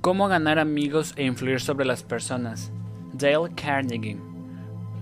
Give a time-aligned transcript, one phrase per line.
[0.00, 2.72] Cómo ganar amigos e influir sobre las personas.
[3.12, 4.16] Dale Carnegie.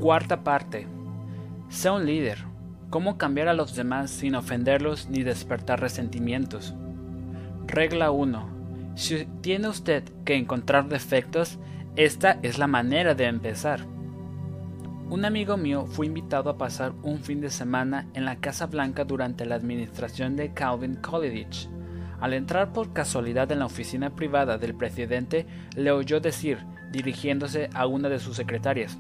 [0.01, 0.89] Cuarta parte.
[1.69, 2.39] Sea un líder.
[2.91, 6.75] Cómo cambiar a los demás sin ofenderlos ni despertar resentimientos.
[7.69, 8.49] Regla 1.
[8.97, 11.61] Si tiene usted que encontrar defectos,
[11.95, 13.87] esta es la manera de empezar.
[15.11, 19.05] Un amigo mío fue invitado a pasar un fin de semana en la Casa Blanca
[19.05, 21.69] durante la administración de Calvin Coolidge.
[22.21, 25.47] Al entrar por casualidad en la oficina privada del presidente,
[25.77, 26.59] le oyó decir,
[26.91, 28.99] dirigiéndose a una de sus secretarias,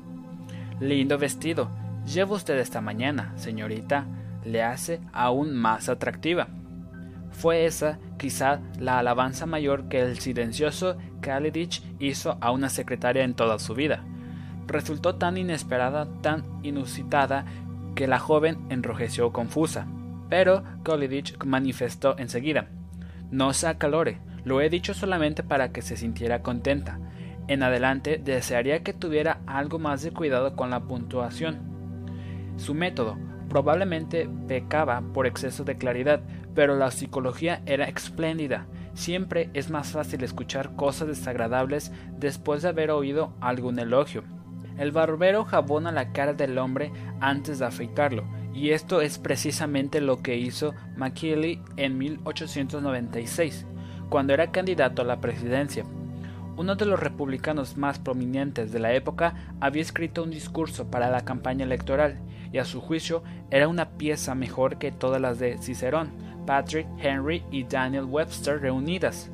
[0.80, 1.70] Lindo vestido,
[2.06, 4.06] lleva usted esta mañana, señorita,
[4.44, 6.46] le hace aún más atractiva.
[7.32, 13.34] Fue esa, quizá, la alabanza mayor que el silencioso Khalidich hizo a una secretaria en
[13.34, 14.04] toda su vida.
[14.68, 17.44] Resultó tan inesperada, tan inusitada,
[17.96, 19.88] que la joven enrojeció confusa.
[20.30, 22.68] Pero Khalidich manifestó enseguida
[23.30, 26.98] no se acalore, lo he dicho solamente para que se sintiera contenta.
[27.48, 31.58] En adelante desearía que tuviera algo más de cuidado con la puntuación.
[32.56, 36.20] Su método probablemente pecaba por exceso de claridad,
[36.54, 38.66] pero la psicología era espléndida.
[38.94, 44.24] Siempre es más fácil escuchar cosas desagradables después de haber oído algún elogio.
[44.76, 48.24] El barbero jabona la cara del hombre antes de afeitarlo,
[48.58, 53.66] y esto es precisamente lo que hizo McKinley en 1896,
[54.08, 55.84] cuando era candidato a la presidencia.
[56.56, 61.24] Uno de los republicanos más prominentes de la época había escrito un discurso para la
[61.24, 62.18] campaña electoral,
[62.52, 66.10] y a su juicio era una pieza mejor que todas las de Cicerón,
[66.44, 69.30] Patrick Henry y Daniel Webster reunidas.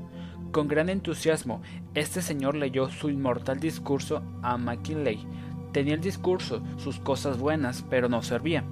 [0.53, 1.63] Con gran entusiasmo,
[1.95, 5.27] este señor leyó su inmortal discurso a McKinley.
[5.73, 8.65] Tenía el discurso, sus cosas buenas, pero no servía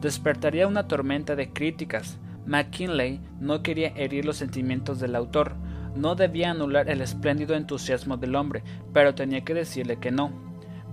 [0.00, 2.18] despertaría una tormenta de críticas.
[2.46, 5.54] McKinley no quería herir los sentimientos del autor,
[5.94, 10.30] no debía anular el espléndido entusiasmo del hombre, pero tenía que decirle que no.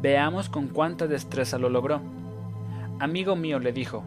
[0.02, 2.02] Veamos con cuánta destreza lo logró.
[3.00, 4.04] Amigo mío, le dijo,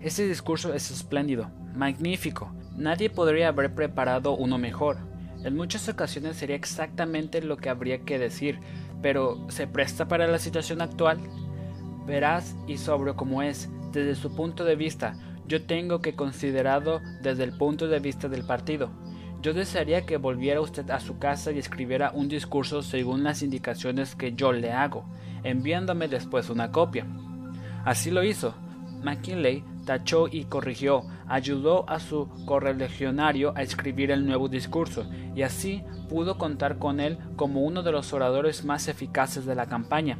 [0.00, 2.52] ese discurso es espléndido, magnífico.
[2.76, 4.98] Nadie podría haber preparado uno mejor.
[5.42, 8.60] En muchas ocasiones sería exactamente lo que habría que decir,
[9.02, 11.18] pero ¿se presta para la situación actual?
[12.06, 17.44] Verás y sobrio como es, desde su punto de vista, yo tengo que considerado desde
[17.44, 18.90] el punto de vista del partido.
[19.42, 24.14] Yo desearía que volviera usted a su casa y escribiera un discurso según las indicaciones
[24.14, 25.04] que yo le hago,
[25.44, 27.06] enviándome después una copia.
[27.84, 28.54] Así lo hizo.
[29.02, 35.84] McKinley tachó y corrigió, ayudó a su correligionario a escribir el nuevo discurso, y así
[36.08, 40.18] pudo contar con él como uno de los oradores más eficaces de la campaña.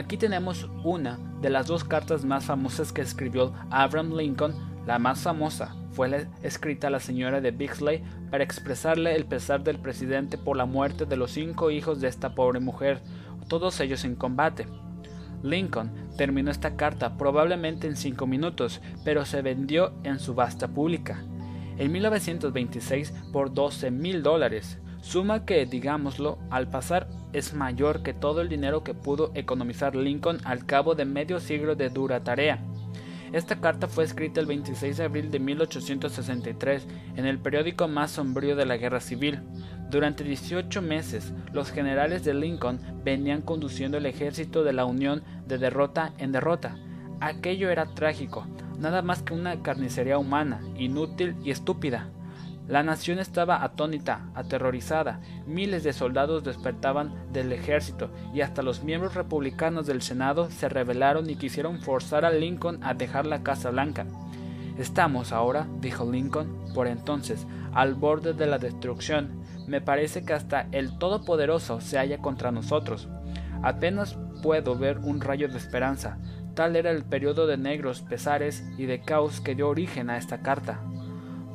[0.00, 4.54] Aquí tenemos una de las dos cartas más famosas que escribió Abraham Lincoln.
[4.86, 9.62] La más famosa fue la escrita a la señora de Bixley para expresarle el pesar
[9.62, 13.02] del presidente por la muerte de los cinco hijos de esta pobre mujer,
[13.46, 14.66] todos ellos en combate.
[15.42, 21.22] Lincoln terminó esta carta probablemente en cinco minutos, pero se vendió en subasta pública.
[21.76, 28.40] En 1926 por 12 mil dólares, suma que, digámoslo, al pasar es mayor que todo
[28.40, 32.62] el dinero que pudo economizar Lincoln al cabo de medio siglo de dura tarea.
[33.32, 38.56] Esta carta fue escrita el 26 de abril de 1863 en el periódico más sombrío
[38.56, 39.38] de la guerra civil.
[39.88, 45.58] Durante 18 meses, los generales de Lincoln venían conduciendo el ejército de la Unión de
[45.58, 46.76] derrota en derrota.
[47.20, 48.46] Aquello era trágico,
[48.78, 52.08] nada más que una carnicería humana, inútil y estúpida.
[52.70, 59.14] La nación estaba atónita, aterrorizada, miles de soldados despertaban del ejército y hasta los miembros
[59.16, 64.06] republicanos del Senado se rebelaron y quisieron forzar a Lincoln a dejar la Casa Blanca.
[64.78, 67.44] Estamos ahora, dijo Lincoln, por entonces,
[67.74, 69.42] al borde de la destrucción.
[69.66, 73.08] Me parece que hasta el Todopoderoso se halla contra nosotros.
[73.64, 76.18] Apenas puedo ver un rayo de esperanza.
[76.54, 80.40] Tal era el periodo de negros pesares y de caos que dio origen a esta
[80.40, 80.80] carta.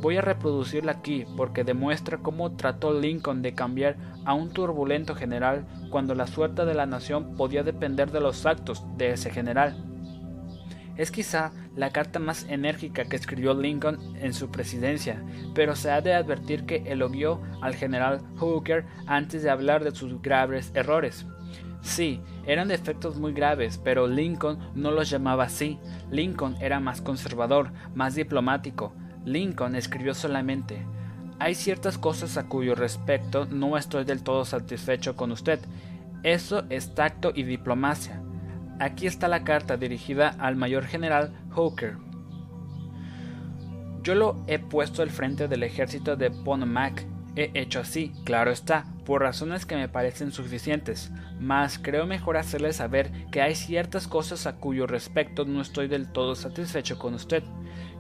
[0.05, 5.65] Voy a reproducirla aquí porque demuestra cómo trató Lincoln de cambiar a un turbulento general
[5.89, 9.83] cuando la suerte de la nación podía depender de los actos de ese general.
[10.95, 15.23] Es quizá la carta más enérgica que escribió Lincoln en su presidencia,
[15.55, 20.21] pero se ha de advertir que elogió al general Hooker antes de hablar de sus
[20.21, 21.25] graves errores.
[21.81, 25.79] Sí, eran defectos muy graves, pero Lincoln no los llamaba así.
[26.11, 28.93] Lincoln era más conservador, más diplomático,
[29.25, 30.85] Lincoln escribió solamente
[31.39, 35.59] Hay ciertas cosas a cuyo respecto no estoy del todo satisfecho con usted.
[36.23, 38.21] Eso es tacto y diplomacia.
[38.79, 41.97] Aquí está la carta dirigida al mayor general Hooker.
[44.03, 47.05] Yo lo he puesto al frente del ejército de Ponomac.
[47.35, 52.71] He hecho así, claro está, por razones que me parecen suficientes, mas creo mejor hacerle
[52.71, 57.43] saber que hay ciertas cosas a cuyo respecto no estoy del todo satisfecho con usted.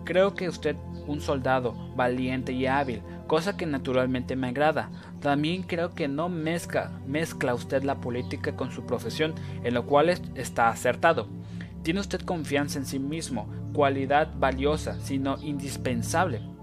[0.05, 0.75] Creo que usted
[1.07, 4.91] un soldado valiente y hábil, cosa que naturalmente me agrada.
[5.19, 10.09] También creo que no mezcla, mezcla usted la política con su profesión, en lo cual
[10.09, 11.27] está acertado.
[11.81, 16.54] Tiene usted confianza en sí mismo, cualidad valiosa, sino indispensable.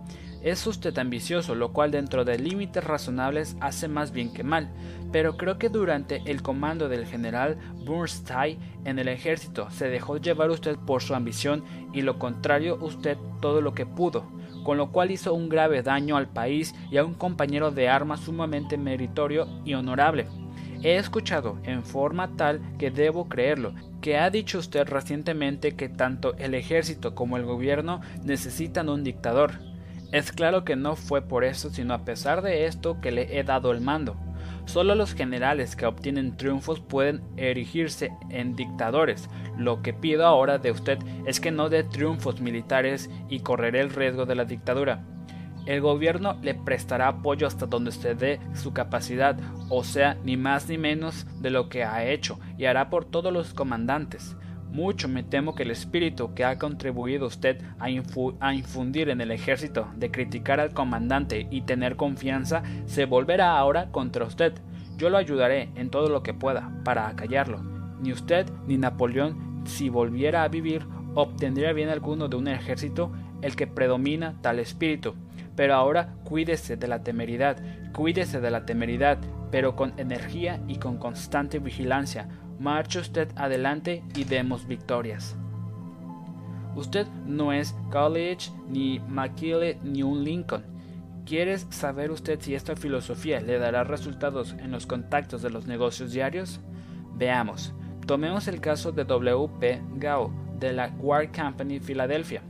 [0.42, 4.70] Es usted ambicioso, lo cual dentro de límites razonables hace más bien que mal,
[5.12, 10.50] pero creo que durante el comando del general Burnside en el ejército se dejó llevar
[10.50, 11.62] usted por su ambición
[11.92, 14.26] y lo contrario usted todo lo que pudo,
[14.64, 18.20] con lo cual hizo un grave daño al país y a un compañero de armas
[18.20, 20.26] sumamente meritorio y honorable.
[20.82, 26.34] He escuchado, en forma tal que debo creerlo, que ha dicho usted recientemente que tanto
[26.38, 29.71] el ejército como el gobierno necesitan un dictador.
[30.12, 33.44] Es claro que no fue por eso, sino a pesar de esto que le he
[33.44, 34.14] dado el mando.
[34.66, 39.30] Solo los generales que obtienen triunfos pueden erigirse en dictadores.
[39.56, 43.90] Lo que pido ahora de usted es que no dé triunfos militares y correré el
[43.90, 45.02] riesgo de la dictadura.
[45.64, 49.38] El gobierno le prestará apoyo hasta donde se dé su capacidad,
[49.70, 53.32] o sea, ni más ni menos de lo que ha hecho, y hará por todos
[53.32, 54.36] los comandantes.
[54.72, 59.86] Mucho me temo que el espíritu que ha contribuido usted a, infundir en el ejército
[59.96, 64.54] de criticar al comandante y tener confianza se volverá ahora contra usted.
[64.96, 67.62] Yo lo ayudaré en todo lo que pueda para acallarlo.
[68.00, 73.56] Ni usted ni Napoleón, si volviera a vivir, obtendría bien alguno de un ejército el
[73.56, 75.14] que predomina tal espíritu.
[75.54, 77.58] Pero ahora cuídese de la temeridad,
[77.92, 79.19] cuídese de la temeridad,
[79.50, 82.26] pero con energía y con constante vigilancia,
[82.62, 85.36] marche usted adelante y demos victorias.
[86.76, 90.64] Usted no es College, ni McKinley, ni un Lincoln.
[91.26, 96.12] ¿Quieres saber usted si esta filosofía le dará resultados en los contactos de los negocios
[96.12, 96.60] diarios?
[97.14, 97.74] Veamos.
[98.06, 99.48] Tomemos el caso de W.
[99.60, 99.82] P.
[99.96, 102.42] Gao, de la Wark Company Filadelfia.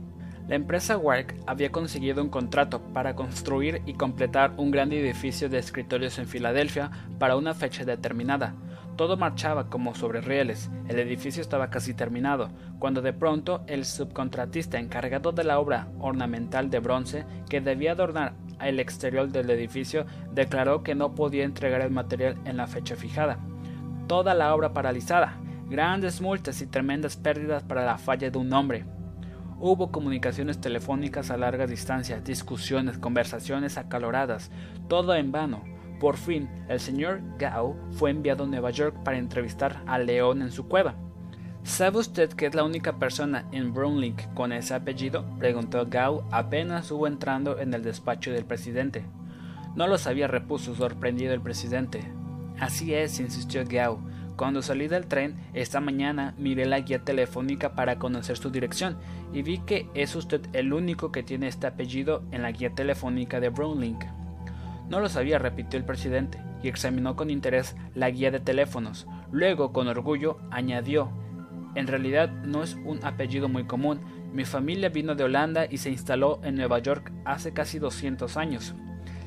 [0.47, 5.57] La empresa Wark había conseguido un contrato para construir y completar un gran edificio de
[5.57, 8.53] escritorios en Filadelfia para una fecha determinada.
[8.95, 12.49] Todo marchaba como sobre rieles, el edificio estaba casi terminado,
[12.79, 18.33] cuando de pronto el subcontratista encargado de la obra ornamental de bronce que debía adornar
[18.67, 23.39] el exterior del edificio declaró que no podía entregar el material en la fecha fijada.
[24.07, 25.37] Toda la obra paralizada,
[25.69, 28.85] grandes multas y tremendas pérdidas para la falla de un hombre.
[29.59, 34.51] Hubo comunicaciones telefónicas a larga distancia, discusiones, conversaciones acaloradas,
[34.89, 35.63] todo en vano.
[36.03, 40.51] Por fin, el señor Gao fue enviado a Nueva York para entrevistar a León en
[40.51, 40.95] su cueva.
[41.63, 45.23] ¿Sabe usted que es la única persona en Brownlink con ese apellido?
[45.39, 49.05] preguntó Gao apenas hubo entrando en el despacho del presidente.
[49.77, 52.01] No lo sabía, repuso sorprendido el presidente.
[52.59, 54.01] Así es, insistió Gao.
[54.35, 58.97] Cuando salí del tren esta mañana miré la guía telefónica para conocer su dirección
[59.31, 63.39] y vi que es usted el único que tiene este apellido en la guía telefónica
[63.39, 64.03] de Brownlink.
[64.89, 69.07] No lo sabía, repitió el presidente, y examinó con interés la guía de teléfonos.
[69.31, 71.11] Luego, con orgullo, añadió
[71.75, 73.99] En realidad no es un apellido muy común.
[74.31, 78.75] Mi familia vino de Holanda y se instaló en Nueva York hace casi 200 años.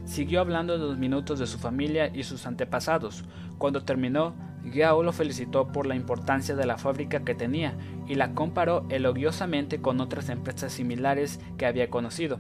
[0.05, 3.25] Siguió hablando de los minutos de su familia y sus antepasados.
[3.59, 4.35] Cuando terminó,
[4.65, 7.75] Gao lo felicitó por la importancia de la fábrica que tenía
[8.07, 12.39] y la comparó elogiosamente con otras empresas similares que había conocido.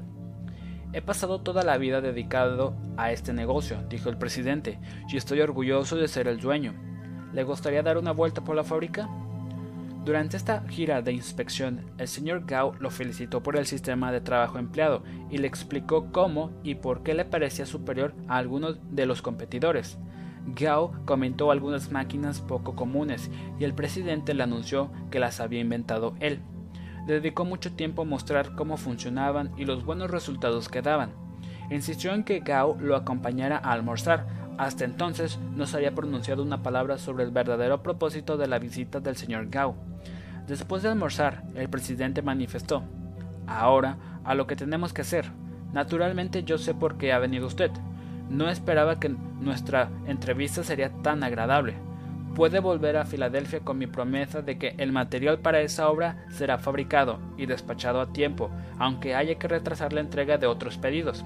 [0.97, 4.79] He pasado toda la vida dedicado a este negocio, dijo el presidente,
[5.13, 6.73] y estoy orgulloso de ser el dueño.
[7.35, 9.07] ¿Le gustaría dar una vuelta por la fábrica?
[10.07, 14.59] Durante esta gira de inspección, el señor Gao lo felicitó por el sistema de trabajo
[14.59, 19.21] empleado y le explicó cómo y por qué le parecía superior a algunos de los
[19.21, 19.99] competidores.
[20.47, 26.15] Gao comentó algunas máquinas poco comunes y el presidente le anunció que las había inventado
[26.21, 26.41] él
[27.07, 31.13] dedicó mucho tiempo a mostrar cómo funcionaban y los buenos resultados que daban.
[31.71, 34.27] Insistió en que Gao lo acompañara a almorzar.
[34.59, 39.01] Hasta entonces no se había pronunciado una palabra sobre el verdadero propósito de la visita
[39.01, 39.77] del señor Gao.
[40.47, 42.85] Después de almorzar, el presidente manifestó
[43.47, 45.31] Ahora, a lo que tenemos que hacer.
[45.73, 47.71] Naturalmente yo sé por qué ha venido usted.
[48.29, 51.75] No esperaba que nuestra entrevista sería tan agradable
[52.37, 56.59] puede volver a Filadelfia con mi promesa de que el material para esa obra será
[56.59, 61.25] fabricado y despachado a tiempo, aunque haya que retrasar la entrega de otros pedidos.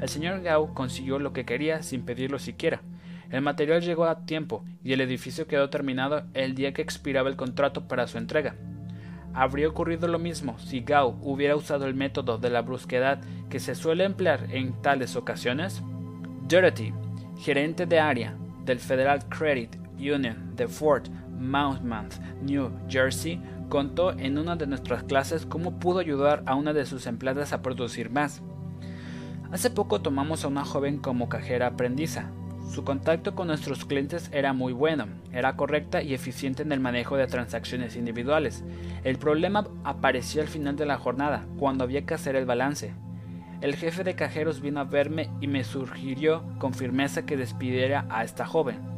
[0.00, 2.80] El señor Gao consiguió lo que quería sin pedirlo siquiera.
[3.28, 7.34] El material llegó a tiempo y el edificio quedó terminado el día que expiraba el
[7.34, 8.54] contrato para su entrega.
[9.34, 13.18] Habría ocurrido lo mismo si Gao hubiera usado el método de la brusquedad
[13.50, 15.82] que se suele emplear en tales ocasiones.
[16.46, 16.94] Dorothy,
[17.36, 24.56] gerente de área del Federal Credit Union de Fort Monmouth, New Jersey, contó en una
[24.56, 28.42] de nuestras clases cómo pudo ayudar a una de sus empleadas a producir más.
[29.52, 32.30] Hace poco tomamos a una joven como cajera aprendiza.
[32.72, 37.16] Su contacto con nuestros clientes era muy bueno, era correcta y eficiente en el manejo
[37.16, 38.64] de transacciones individuales.
[39.04, 42.92] El problema apareció al final de la jornada, cuando había que hacer el balance.
[43.60, 48.24] El jefe de cajeros vino a verme y me sugirió con firmeza que despidiera a
[48.24, 48.95] esta joven.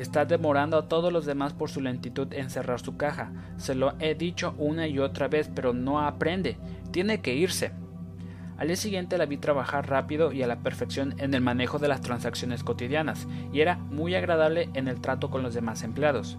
[0.00, 3.32] Está demorando a todos los demás por su lentitud en cerrar su caja.
[3.58, 6.56] Se lo he dicho una y otra vez, pero no aprende.
[6.90, 7.72] Tiene que irse.
[8.56, 11.88] Al día siguiente la vi trabajar rápido y a la perfección en el manejo de
[11.88, 16.38] las transacciones cotidianas, y era muy agradable en el trato con los demás empleados.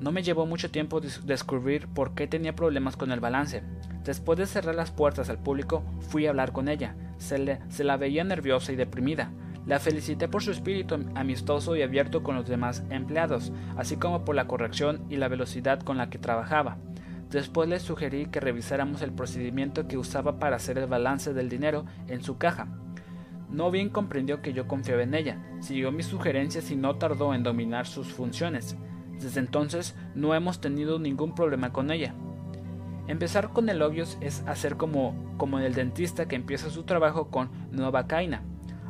[0.00, 3.62] No me llevó mucho tiempo descubrir por qué tenía problemas con el balance.
[4.04, 6.96] Después de cerrar las puertas al público, fui a hablar con ella.
[7.18, 9.30] Se, se la veía nerviosa y deprimida.
[9.70, 14.34] La felicité por su espíritu amistoso y abierto con los demás empleados, así como por
[14.34, 16.78] la corrección y la velocidad con la que trabajaba.
[17.30, 21.84] Después le sugerí que revisáramos el procedimiento que usaba para hacer el balance del dinero
[22.08, 22.66] en su caja.
[23.48, 27.44] No bien comprendió que yo confiaba en ella, siguió mis sugerencias y no tardó en
[27.44, 28.76] dominar sus funciones.
[29.20, 32.12] Desde entonces no hemos tenido ningún problema con ella.
[33.06, 38.42] Empezar con elogios es hacer como, como el dentista que empieza su trabajo con novacaina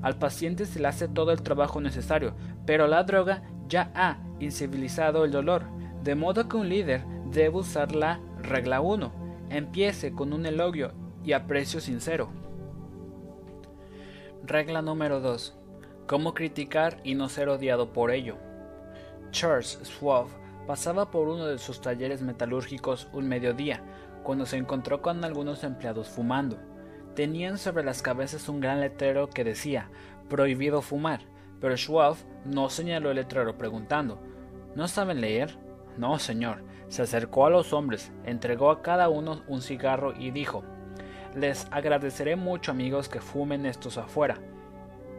[0.03, 2.35] al paciente se le hace todo el trabajo necesario,
[2.67, 5.65] pero la droga ya ha incivilizado el dolor,
[6.03, 9.13] de modo que un líder debe usar la regla 1.
[9.51, 10.93] Empiece con un elogio
[11.25, 12.31] y aprecio sincero.
[14.43, 15.57] Regla número 2.
[16.07, 18.37] Cómo criticar y no ser odiado por ello.
[19.31, 20.27] Charles Schwab
[20.67, 23.83] pasaba por uno de sus talleres metalúrgicos un mediodía,
[24.23, 26.59] cuando se encontró con algunos empleados fumando.
[27.15, 29.91] Tenían sobre las cabezas un gran letrero que decía
[30.29, 31.21] prohibido fumar,
[31.61, 34.21] pero Schwab no señaló el letrero preguntando
[34.75, 35.59] ¿No saben leer?
[35.97, 36.63] No, señor.
[36.89, 40.63] Se acercó a los hombres, entregó a cada uno un cigarro y dijo
[41.35, 44.39] Les agradeceré mucho amigos que fumen estos afuera.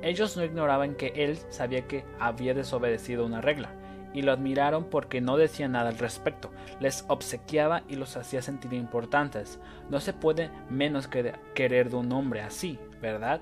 [0.02, 3.74] Ellos no ignoraban que él sabía que había desobedecido una regla,
[4.14, 8.74] y lo admiraron porque no decía nada al respecto, les obsequiaba y los hacía sentir
[8.74, 9.60] importantes.
[9.90, 13.42] No se puede menos que querer de un hombre así, ¿verdad?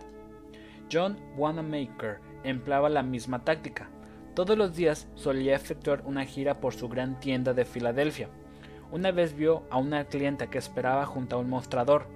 [0.91, 3.89] John Wanamaker empleaba la misma táctica.
[4.35, 8.29] Todos los días solía efectuar una gira por su gran tienda de Filadelfia.
[8.91, 12.07] Una vez vio a una clienta que esperaba junto a un mostrador.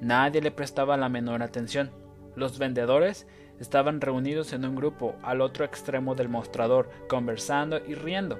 [0.00, 1.90] Nadie le prestaba la menor atención.
[2.34, 3.26] Los vendedores
[3.62, 8.36] Estaban reunidos en un grupo al otro extremo del mostrador, conversando y riendo.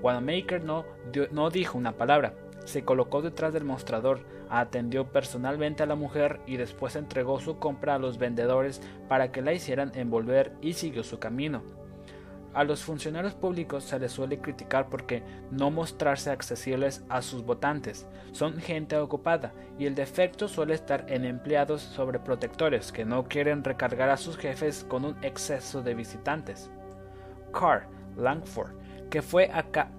[0.00, 0.84] Wanamaker no,
[1.32, 2.34] no dijo una palabra.
[2.66, 7.96] Se colocó detrás del mostrador, atendió personalmente a la mujer y después entregó su compra
[7.96, 11.62] a los vendedores para que la hicieran envolver y siguió su camino.
[12.52, 18.06] A los funcionarios públicos se les suele criticar porque no mostrarse accesibles a sus votantes.
[18.32, 24.10] Son gente ocupada y el defecto suele estar en empleados sobreprotectores que no quieren recargar
[24.10, 26.70] a sus jefes con un exceso de visitantes.
[27.52, 28.72] Carr Langford,
[29.10, 29.50] que fue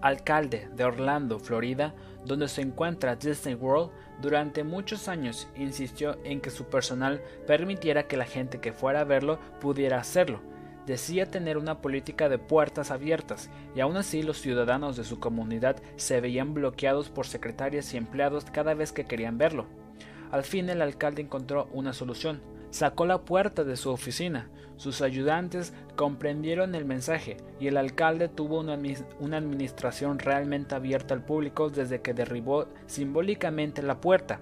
[0.01, 1.93] alcalde de Orlando, Florida,
[2.25, 3.91] donde se encuentra Disney World,
[4.21, 9.05] durante muchos años insistió en que su personal permitiera que la gente que fuera a
[9.05, 10.41] verlo pudiera hacerlo,
[10.85, 15.77] decía tener una política de puertas abiertas, y aún así los ciudadanos de su comunidad
[15.95, 19.65] se veían bloqueados por secretarias y empleados cada vez que querían verlo.
[20.31, 22.41] Al fin el alcalde encontró una solución.
[22.69, 24.49] Sacó la puerta de su oficina.
[24.77, 28.79] Sus ayudantes comprendieron el mensaje y el alcalde tuvo una,
[29.19, 34.39] una administración realmente abierta al público desde que derribó simbólicamente la puerta.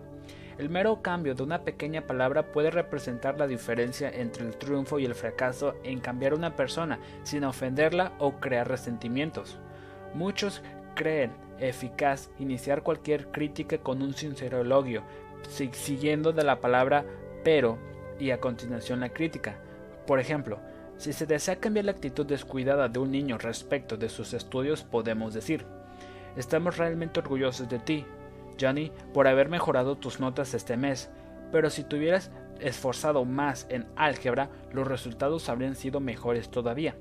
[0.59, 5.05] El mero cambio de una pequeña palabra puede representar la diferencia entre el triunfo y
[5.05, 9.57] el fracaso en cambiar una persona sin ofenderla o crear resentimientos.
[10.13, 10.61] Muchos
[10.95, 15.03] creen eficaz iniciar cualquier crítica con un sincero elogio,
[15.71, 17.05] siguiendo de la palabra
[17.45, 17.77] pero
[18.19, 19.55] y a continuación la crítica.
[20.05, 20.59] Por ejemplo,
[20.97, 25.33] si se desea cambiar la actitud descuidada de un niño respecto de sus estudios, podemos
[25.33, 25.65] decir,
[26.35, 28.05] estamos realmente orgullosos de ti,
[28.59, 31.09] Johnny, por haber mejorado tus notas este mes,
[31.51, 36.95] pero si te hubieras esforzado más en álgebra, los resultados habrían sido mejores todavía.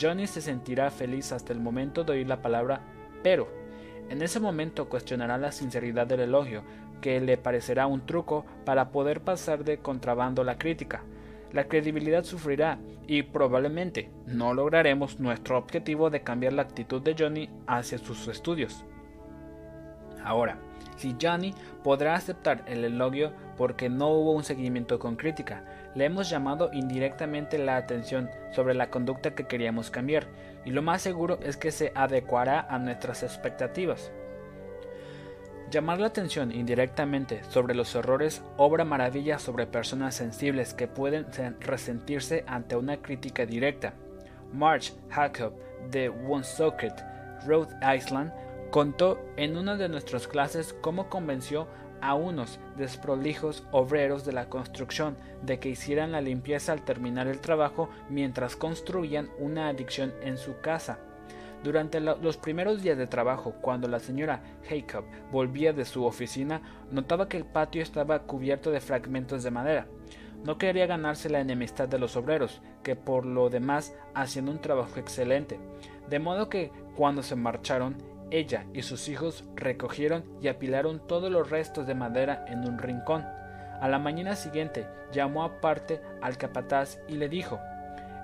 [0.00, 2.80] Johnny se sentirá feliz hasta el momento de oír la palabra
[3.24, 3.48] pero.
[4.10, 6.62] En ese momento cuestionará la sinceridad del elogio,
[7.00, 11.02] que le parecerá un truco para poder pasar de contrabando la crítica.
[11.52, 17.48] La credibilidad sufrirá y probablemente no lograremos nuestro objetivo de cambiar la actitud de Johnny
[17.66, 18.84] hacia sus estudios.
[20.22, 20.58] Ahora,
[20.96, 25.64] si Johnny podrá aceptar el elogio, porque no hubo un seguimiento con crítica.
[25.94, 30.26] Le hemos llamado indirectamente la atención sobre la conducta que queríamos cambiar,
[30.64, 34.12] y lo más seguro es que se adecuará a nuestras expectativas.
[35.70, 41.26] Llamar la atención indirectamente sobre los errores obra maravilla sobre personas sensibles que pueden
[41.60, 43.94] resentirse ante una crítica directa.
[44.52, 45.54] March Jacob
[45.90, 46.94] de Woonsocket,
[47.44, 48.32] Rhode Island,
[48.74, 51.68] contó en una de nuestras clases cómo convenció
[52.00, 57.38] a unos desprolijos obreros de la construcción de que hicieran la limpieza al terminar el
[57.38, 60.98] trabajo mientras construían una adicción en su casa.
[61.62, 67.28] Durante los primeros días de trabajo, cuando la señora Jacob volvía de su oficina, notaba
[67.28, 69.86] que el patio estaba cubierto de fragmentos de madera.
[70.42, 74.98] No quería ganarse la enemistad de los obreros, que por lo demás hacían un trabajo
[74.98, 75.60] excelente.
[76.10, 77.96] De modo que, cuando se marcharon,
[78.30, 83.24] ella y sus hijos recogieron y apilaron todos los restos de madera en un rincón.
[83.80, 87.60] A la mañana siguiente llamó aparte al capataz y le dijo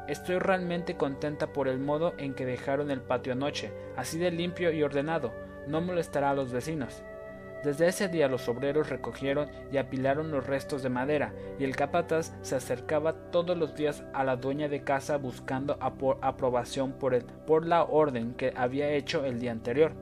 [0.09, 4.73] Estoy realmente contenta por el modo en que dejaron el patio anoche, así de limpio
[4.73, 5.33] y ordenado.
[5.69, 7.05] No molestará a los vecinos.
[7.63, 12.33] Desde ese día los obreros recogieron y apilaron los restos de madera, y el capataz
[12.41, 17.67] se acercaba todos los días a la dueña de casa buscando aprobación por, el, por
[17.67, 19.93] la orden que había hecho el día anterior.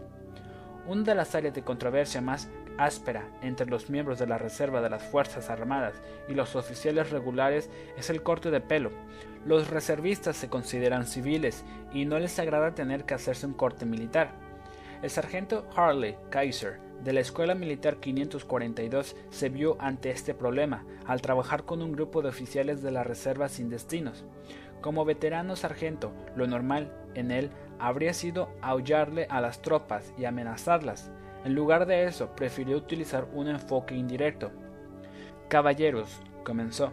[0.86, 2.48] Una de las áreas de controversia más
[2.78, 7.68] áspera entre los miembros de la Reserva de las Fuerzas Armadas y los oficiales regulares
[7.96, 8.92] es el corte de pelo.
[9.44, 14.30] Los reservistas se consideran civiles y no les agrada tener que hacerse un corte militar.
[15.02, 21.22] El sargento Harley Kaiser de la Escuela Militar 542 se vio ante este problema al
[21.22, 24.24] trabajar con un grupo de oficiales de la Reserva sin destinos.
[24.80, 31.10] Como veterano sargento, lo normal en él habría sido aullarle a las tropas y amenazarlas.
[31.44, 34.50] En lugar de eso, prefirió utilizar un enfoque indirecto.
[35.48, 36.92] Caballeros, comenzó,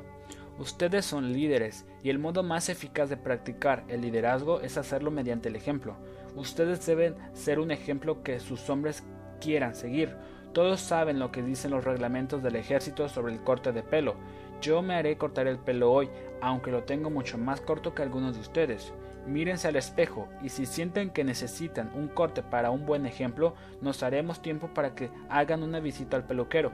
[0.60, 5.50] ustedes son líderes y el modo más eficaz de practicar el liderazgo es hacerlo mediante
[5.50, 5.96] el ejemplo.
[6.36, 9.04] Ustedes deben ser un ejemplo que sus hombres
[9.40, 10.16] quieran seguir.
[10.54, 14.16] Todos saben lo que dicen los reglamentos del ejército sobre el corte de pelo.
[14.62, 16.10] Yo me haré cortar el pelo hoy,
[16.42, 18.94] aunque lo tengo mucho más corto que algunos de ustedes.
[19.28, 24.04] Mírense al espejo y si sienten que necesitan un corte para un buen ejemplo, nos
[24.04, 26.72] haremos tiempo para que hagan una visita al peluquero.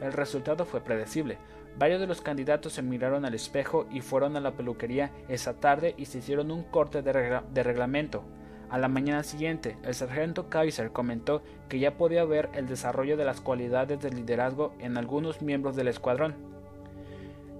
[0.00, 1.38] El resultado fue predecible.
[1.78, 5.94] Varios de los candidatos se miraron al espejo y fueron a la peluquería esa tarde
[5.96, 8.22] y se hicieron un corte de, de reglamento.
[8.70, 13.24] A la mañana siguiente, el sargento Kaiser comentó que ya podía ver el desarrollo de
[13.24, 16.34] las cualidades de liderazgo en algunos miembros del escuadrón.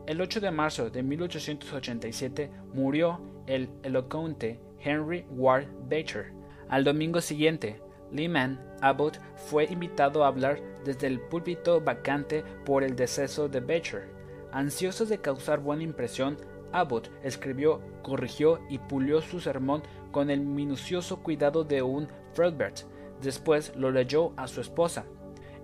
[0.06, 6.32] El 8 de marzo de 1887 murió el elocuente Henry Ward Beecher.
[6.68, 7.80] Al domingo siguiente,
[8.12, 14.08] Lyman Abbott fue invitado a hablar desde el púlpito vacante por el deceso de Beecher.
[14.52, 16.36] Ansioso de causar buena impresión,
[16.72, 22.80] Abbott escribió, corrigió y pulió su sermón con el minucioso cuidado de un Fredbert.
[23.22, 25.04] Después lo leyó a su esposa.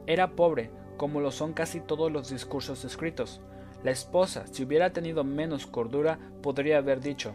[0.06, 3.40] Era pobre, como lo son casi todos los discursos escritos.
[3.82, 7.34] La esposa, si hubiera tenido menos cordura, podría haber dicho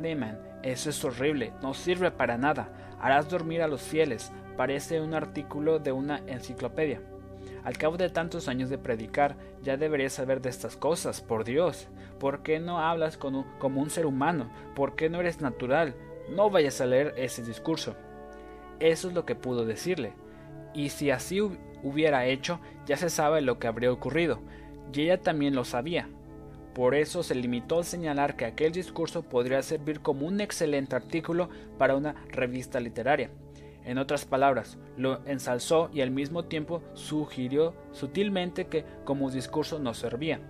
[0.00, 5.14] Lehman, eso es horrible, no sirve para nada, harás dormir a los fieles, parece un
[5.14, 7.02] artículo de una enciclopedia.
[7.64, 11.88] Al cabo de tantos años de predicar, ya deberías saber de estas cosas, por Dios.
[12.18, 14.50] ¿Por qué no hablas como un ser humano?
[14.74, 15.94] ¿Por qué no eres natural?
[16.28, 17.94] No vayas a leer ese discurso.
[18.80, 20.12] Eso es lo que pudo decirle.
[20.74, 24.40] Y si así hubiera hecho, ya se sabe lo que habría ocurrido.
[24.92, 26.08] Y ella también lo sabía.
[26.74, 31.48] Por eso se limitó a señalar que aquel discurso podría servir como un excelente artículo
[31.78, 33.30] para una revista literaria.
[33.84, 39.94] En otras palabras, lo ensalzó y al mismo tiempo sugirió sutilmente que como discurso no
[39.94, 40.40] servía.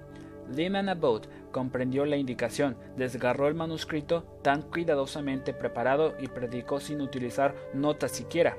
[0.49, 7.55] Lehman Abbott comprendió la indicación, desgarró el manuscrito tan cuidadosamente preparado y predicó sin utilizar
[7.73, 8.57] notas siquiera.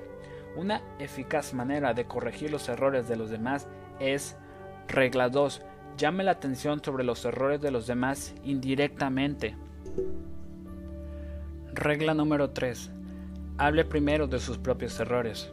[0.56, 3.68] Una eficaz manera de corregir los errores de los demás
[4.00, 4.38] es
[4.88, 5.62] regla 2.
[5.98, 9.56] Llame la atención sobre los errores de los demás indirectamente.
[11.74, 12.92] Regla número 3
[13.58, 15.50] hable primero de sus propios errores.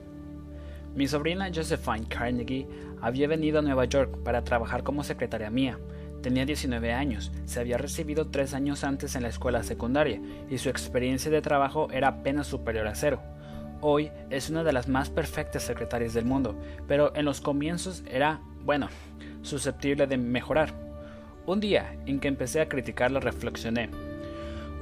[0.95, 2.67] Mi sobrina Josephine Carnegie
[3.01, 5.79] había venido a Nueva York para trabajar como secretaria mía.
[6.23, 10.69] Tenía 19 años, se había recibido tres años antes en la escuela secundaria y su
[10.69, 13.21] experiencia de trabajo era apenas superior a cero.
[13.81, 16.55] Hoy es una de las más perfectas secretarias del mundo,
[16.87, 18.89] pero en los comienzos era, bueno,
[19.43, 20.73] susceptible de mejorar.
[21.45, 23.91] Un día en que empecé a criticarla reflexioné.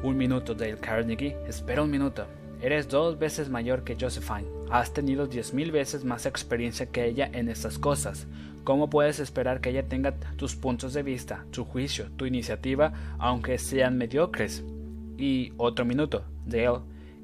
[0.02, 2.26] Un minuto, Dale Carnegie, espera un minuto.
[2.60, 4.46] Eres dos veces mayor que Josephine.
[4.70, 8.26] Has tenido diez mil veces más experiencia que ella en estas cosas.
[8.64, 13.56] ¿Cómo puedes esperar que ella tenga tus puntos de vista, tu juicio, tu iniciativa, aunque
[13.58, 14.62] sean mediocres?
[15.16, 16.80] Y otro minuto, Dale,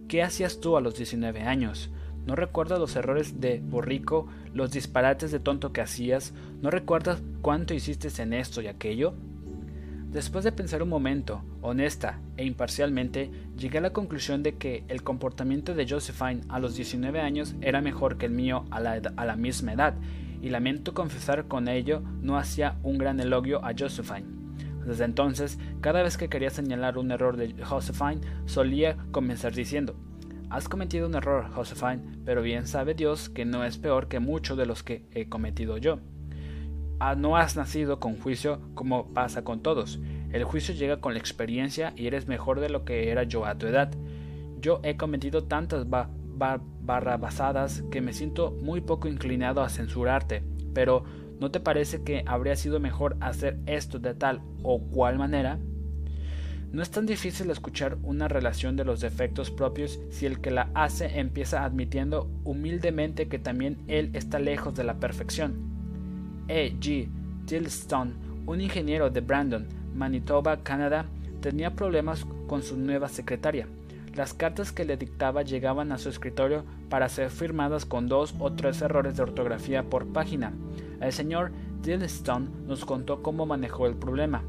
[0.08, 1.90] ¿qué hacías tú a los 19 años?
[2.26, 6.32] ¿No recuerdas los errores de borrico, los disparates de tonto que hacías?
[6.62, 9.14] ¿No recuerdas cuánto hiciste en esto y aquello?
[10.10, 15.02] Después de pensar un momento, honesta e imparcialmente, llegué a la conclusión de que el
[15.02, 19.24] comportamiento de Josephine a los 19 años era mejor que el mío a la, a
[19.24, 19.94] la misma edad,
[20.46, 24.28] y lamento confesar con ello no hacía un gran elogio a Josephine.
[24.86, 29.96] Desde entonces, cada vez que quería señalar un error de Josephine, solía comenzar diciendo
[30.48, 34.56] Has cometido un error, Josephine, pero bien sabe Dios que no es peor que muchos
[34.56, 35.98] de los que he cometido yo.
[37.00, 39.98] Ah, no has nacido con juicio como pasa con todos.
[40.30, 43.58] El juicio llega con la experiencia y eres mejor de lo que era yo a
[43.58, 43.90] tu edad.
[44.60, 45.90] Yo he cometido tantas
[46.36, 50.42] barrabasadas que me siento muy poco inclinado a censurarte,
[50.74, 51.04] pero
[51.40, 55.58] ¿no te parece que habría sido mejor hacer esto de tal o cual manera?
[56.72, 60.68] No es tan difícil escuchar una relación de los defectos propios si el que la
[60.74, 65.54] hace empieza admitiendo humildemente que también él está lejos de la perfección.
[66.48, 66.74] E.
[66.78, 67.08] G.
[67.46, 68.12] Tillstone,
[68.46, 71.06] un ingeniero de Brandon, Manitoba, Canadá,
[71.40, 73.66] tenía problemas con su nueva secretaria.
[74.16, 78.50] Las cartas que le dictaba llegaban a su escritorio para ser firmadas con dos o
[78.50, 80.54] tres errores de ortografía por página.
[81.02, 81.52] El señor
[81.82, 84.42] Tillstone nos contó cómo manejó el problema.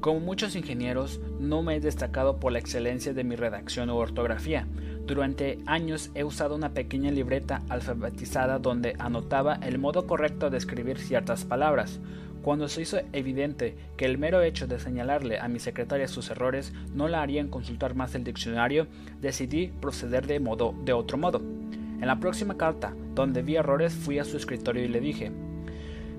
[0.00, 4.66] Como muchos ingenieros, no me he destacado por la excelencia de mi redacción o ortografía.
[5.04, 10.98] Durante años he usado una pequeña libreta alfabetizada donde anotaba el modo correcto de escribir
[10.98, 12.00] ciertas palabras.
[12.46, 16.72] Cuando se hizo evidente que el mero hecho de señalarle a mi secretaria sus errores
[16.94, 18.86] no la harían consultar más el diccionario,
[19.20, 21.40] decidí proceder de modo de otro modo.
[21.40, 25.32] En la próxima carta, donde vi errores, fui a su escritorio y le dije: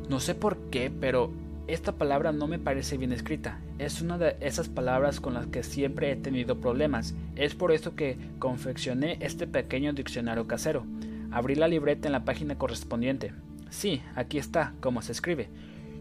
[0.10, 1.32] No sé por qué, pero
[1.66, 3.62] esta palabra no me parece bien escrita.
[3.80, 7.16] Es una de esas palabras con las que siempre he tenido problemas.
[7.38, 10.84] Es por eso que confeccioné este pequeño diccionario casero.
[11.32, 13.32] Abrí la libreta en la página correspondiente.
[13.70, 15.48] Sí, aquí está, como se escribe.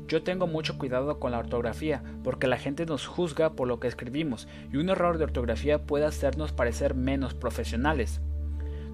[0.08, 3.88] Yo tengo mucho cuidado con la ortografía, porque la gente nos juzga por lo que
[3.88, 8.20] escribimos, y un error de ortografía puede hacernos parecer menos profesionales.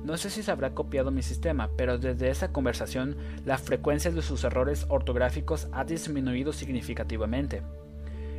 [0.05, 4.22] No sé si se habrá copiado mi sistema, pero desde esa conversación la frecuencia de
[4.22, 7.62] sus errores ortográficos ha disminuido significativamente.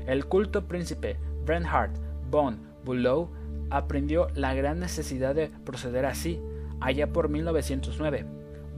[0.06, 1.92] El culto príncipe Bernhard
[2.30, 3.30] von Bülow
[3.70, 6.42] aprendió la gran necesidad de proceder así,
[6.82, 8.26] allá por 1909.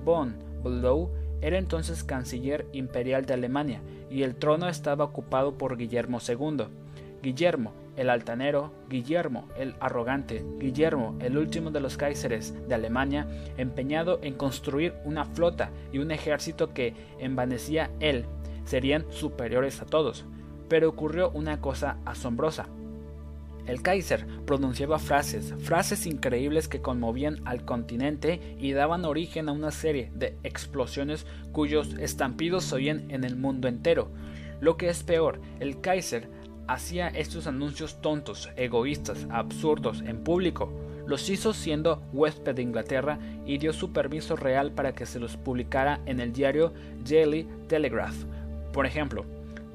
[0.04, 1.10] Von Bülow
[1.42, 6.66] era entonces canciller imperial de Alemania y el trono estaba ocupado por Guillermo II.
[7.22, 14.20] Guillermo el altanero, Guillermo el arrogante, Guillermo el último de los Kaiseres de Alemania, empeñado
[14.22, 18.26] en construir una flota y un ejército que envanecía él,
[18.66, 20.26] serían superiores a todos.
[20.68, 22.68] Pero ocurrió una cosa asombrosa.
[23.68, 29.72] El Kaiser pronunciaba frases, frases increíbles que conmovían al continente y daban origen a una
[29.72, 34.12] serie de explosiones cuyos estampidos se oían en el mundo entero.
[34.62, 36.30] Lo que es peor, el Kaiser
[36.68, 40.72] hacía estos anuncios tontos, egoístas, absurdos en público.
[41.08, 45.38] Los hizo siendo huésped de Inglaterra y dio su permiso real para que se los
[45.38, 46.74] publicara en el diario
[47.08, 48.16] Daily Telegraph.
[48.74, 49.26] Por ejemplo,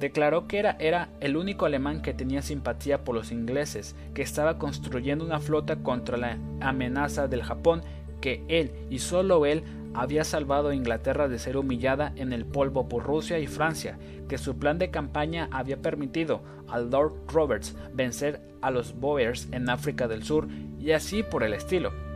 [0.01, 4.59] declaró que era, era el único alemán que tenía simpatía por los ingleses, que estaba
[4.59, 7.83] construyendo una flota contra la amenaza del Japón,
[8.21, 9.63] que él y solo él
[9.95, 14.39] había salvado a Inglaterra de ser humillada en el polvo por Rusia y Francia, que
[14.39, 20.09] su plan de campaña había permitido al Lord Roberts vencer a los Boers en África
[20.09, 22.10] del Sur y así por el estilo.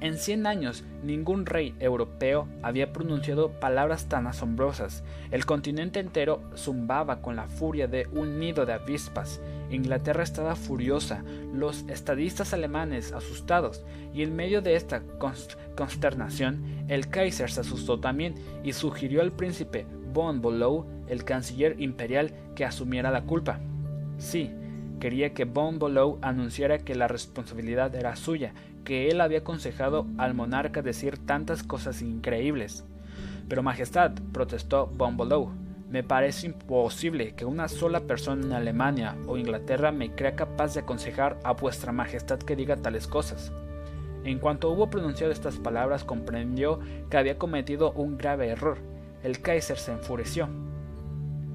[0.00, 5.04] En cien años ningún rey europeo había pronunciado palabras tan asombrosas.
[5.30, 9.42] El continente entero zumbaba con la furia de un nido de avispas.
[9.70, 13.84] Inglaterra estaba furiosa, los estadistas alemanes asustados,
[14.14, 15.02] y en medio de esta
[15.76, 18.34] consternación, el Kaiser se asustó también
[18.64, 23.60] y sugirió al príncipe von Bolow, el canciller imperial, que asumiera la culpa.
[24.18, 24.50] Sí,
[24.98, 30.34] quería que von Bolow anunciara que la responsabilidad era suya que él había aconsejado al
[30.34, 32.84] monarca decir tantas cosas increíbles.
[33.48, 35.52] Pero Majestad, protestó Bombolow,
[35.90, 40.80] me parece imposible que una sola persona en Alemania o Inglaterra me crea capaz de
[40.80, 43.52] aconsejar a vuestra Majestad que diga tales cosas.
[44.24, 46.78] En cuanto hubo pronunciado estas palabras comprendió
[47.10, 48.78] que había cometido un grave error.
[49.24, 50.48] El Kaiser se enfureció.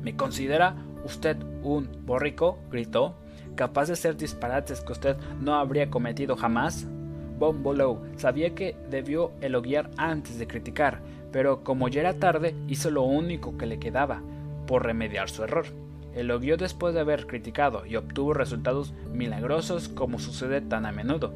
[0.01, 2.59] ¿Me considera usted un borrico?
[2.69, 3.15] gritó,
[3.55, 6.87] capaz de hacer disparates que usted no habría cometido jamás.
[7.37, 12.89] Von Bolow sabía que debió elogiar antes de criticar, pero como ya era tarde, hizo
[12.91, 14.21] lo único que le quedaba,
[14.67, 15.65] por remediar su error.
[16.13, 21.33] Elogió después de haber criticado y obtuvo resultados milagrosos como sucede tan a menudo.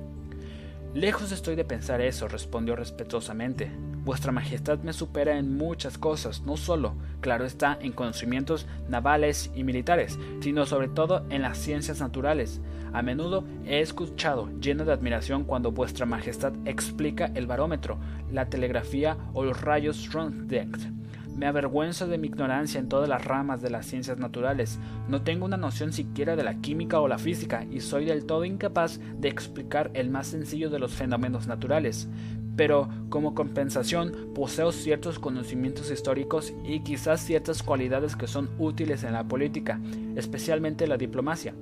[0.94, 3.70] Lejos estoy de pensar eso, respondió respetuosamente.
[4.04, 9.64] Vuestra Majestad me supera en muchas cosas, no solo, claro está, en conocimientos navales y
[9.64, 12.62] militares, sino sobre todo en las ciencias naturales.
[12.94, 18.00] A menudo he escuchado, lleno de admiración, cuando Vuestra Majestad explica el barómetro,
[18.32, 21.00] la telegrafía o los rayos Röntgen
[21.40, 24.78] me avergüenzo de mi ignorancia en todas las ramas de las ciencias naturales.
[25.08, 28.44] No tengo una noción siquiera de la química o la física y soy del todo
[28.44, 32.10] incapaz de explicar el más sencillo de los fenómenos naturales.
[32.56, 39.14] Pero, como compensación, poseo ciertos conocimientos históricos y quizás ciertas cualidades que son útiles en
[39.14, 39.80] la política,
[40.16, 41.54] especialmente la diplomacia.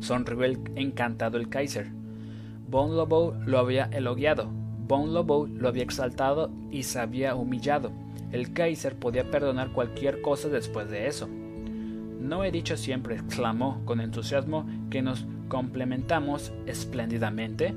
[0.00, 1.90] Sonrió el encantado el Kaiser.
[2.68, 4.50] Von Lobau lo había elogiado,
[4.86, 7.92] Von Lobau lo había exaltado y se había humillado.
[8.30, 11.28] El Kaiser podía perdonar cualquier cosa después de eso.
[11.28, 17.74] No he dicho siempre, exclamó con entusiasmo, que nos complementamos espléndidamente.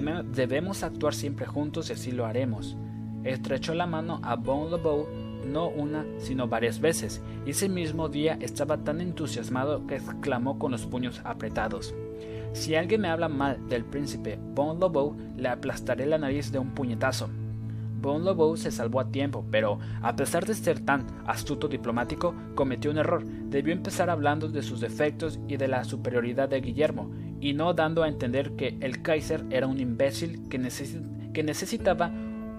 [0.00, 2.76] Debemos actuar siempre juntos y así lo haremos.
[3.24, 5.06] Estrechó la mano a Bon LeBeau
[5.46, 10.72] no una, sino varias veces, y ese mismo día estaba tan entusiasmado que exclamó con
[10.72, 11.94] los puños apretados.
[12.52, 16.70] Si alguien me habla mal del príncipe Bon LeBeau, le aplastaré la nariz de un
[16.70, 17.28] puñetazo.
[18.02, 22.90] Bon Lobau se salvó a tiempo, pero, a pesar de ser tan astuto diplomático, cometió
[22.90, 23.24] un error.
[23.24, 28.02] Debió empezar hablando de sus defectos y de la superioridad de Guillermo, y no dando
[28.02, 30.58] a entender que el Kaiser era un imbécil que,
[31.32, 32.10] que necesitaba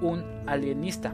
[0.01, 1.13] un alienista.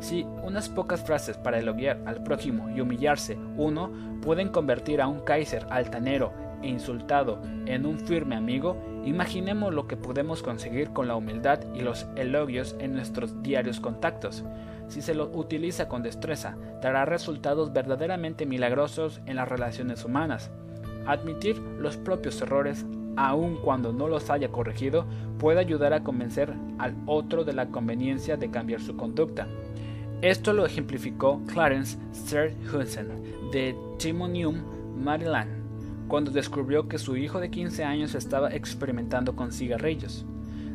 [0.00, 5.20] Si unas pocas frases para elogiar al prójimo y humillarse uno pueden convertir a un
[5.20, 11.16] Kaiser altanero e insultado en un firme amigo, imaginemos lo que podemos conseguir con la
[11.16, 14.44] humildad y los elogios en nuestros diarios contactos.
[14.88, 20.50] Si se lo utiliza con destreza, dará resultados verdaderamente milagrosos en las relaciones humanas.
[21.06, 25.04] Admitir los propios errores, aun cuando no los haya corregido,
[25.38, 29.46] puede ayudar a convencer al otro de la conveniencia de cambiar su conducta.
[30.22, 31.98] Esto lo ejemplificó Clarence
[32.72, 33.08] Hudson
[33.52, 34.62] de Timonium,
[34.96, 35.57] Maryland
[36.08, 40.26] cuando descubrió que su hijo de 15 años estaba experimentando con cigarrillos.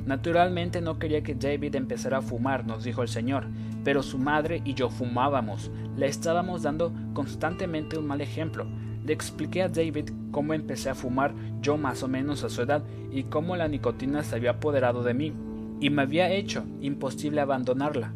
[0.05, 3.47] Naturalmente no quería que David empezara a fumar, nos dijo el señor,
[3.83, 5.71] pero su madre y yo fumábamos.
[5.97, 8.67] Le estábamos dando constantemente un mal ejemplo.
[9.05, 12.83] Le expliqué a David cómo empecé a fumar yo más o menos a su edad
[13.11, 15.33] y cómo la nicotina se había apoderado de mí
[15.79, 18.13] y me había hecho imposible abandonarla.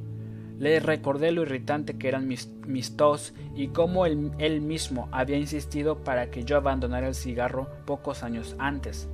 [0.59, 6.31] Le recordé lo irritante que eran mis, tos y cómo él, mismo había insistido para
[6.31, 9.07] que yo abandonara el cigarro pocos años antes.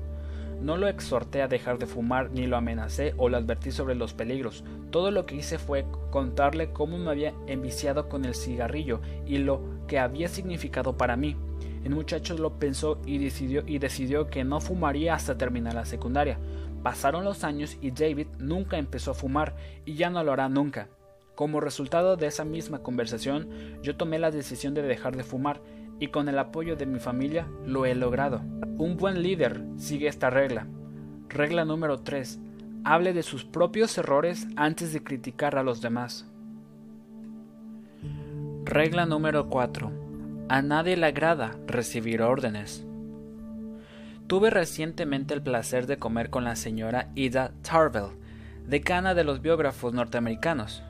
[0.62, 4.14] No lo exhorté a dejar de fumar, ni lo amenacé o lo advertí sobre los
[4.14, 4.64] peligros.
[4.90, 9.62] Todo lo que hice fue contarle cómo me había enviciado con el cigarrillo y lo
[9.88, 11.36] que había significado para mí.
[11.84, 16.40] El muchacho lo pensó y decidió, y decidió que no fumaría hasta terminar la secundaria.
[16.82, 20.88] Pasaron los años y David nunca empezó a fumar y ya no lo hará nunca.
[21.36, 23.50] Como resultado de esa misma conversación,
[23.82, 25.62] yo tomé la decisión de dejar de fumar
[26.00, 28.42] y con el apoyo de mi familia lo he logrado.
[28.78, 30.68] Un buen líder sigue esta regla.
[31.30, 32.40] Regla número 3.
[32.84, 36.30] Hable de sus propios errores antes de criticar a los demás.
[38.66, 39.92] Regla número 4.
[40.50, 42.86] A nadie le agrada recibir órdenes.
[44.28, 48.18] Tuve recientemente el placer de comer con la señora Ida Tarvell,
[48.68, 50.84] decana de los biógrafos norteamericanos.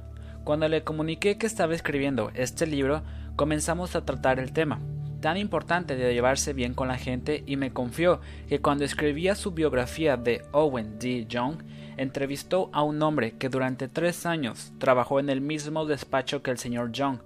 [0.43, 3.01] Cuando le comuniqué que estaba escribiendo este libro,
[3.37, 4.81] comenzamos a tratar el tema,
[5.21, 9.51] tan importante de llevarse bien con la gente, y me confió que cuando escribía su
[9.51, 11.27] biografía de Owen D.
[11.29, 11.59] Young,
[11.95, 16.57] entrevistó a un hombre que durante tres años trabajó en el mismo despacho que el
[16.57, 17.19] señor Young.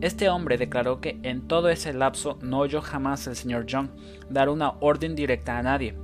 [0.00, 3.90] Este hombre declaró que en todo ese lapso no oyó jamás el señor Young
[4.30, 5.94] dar una orden directa a nadie.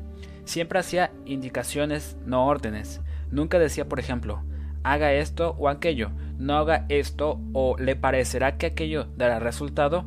[0.44, 3.00] Siempre hacía indicaciones, no órdenes.
[3.30, 4.42] Nunca decía, por ejemplo,
[4.84, 10.04] haga esto o aquello, no haga esto o le parecerá que aquello dará resultado?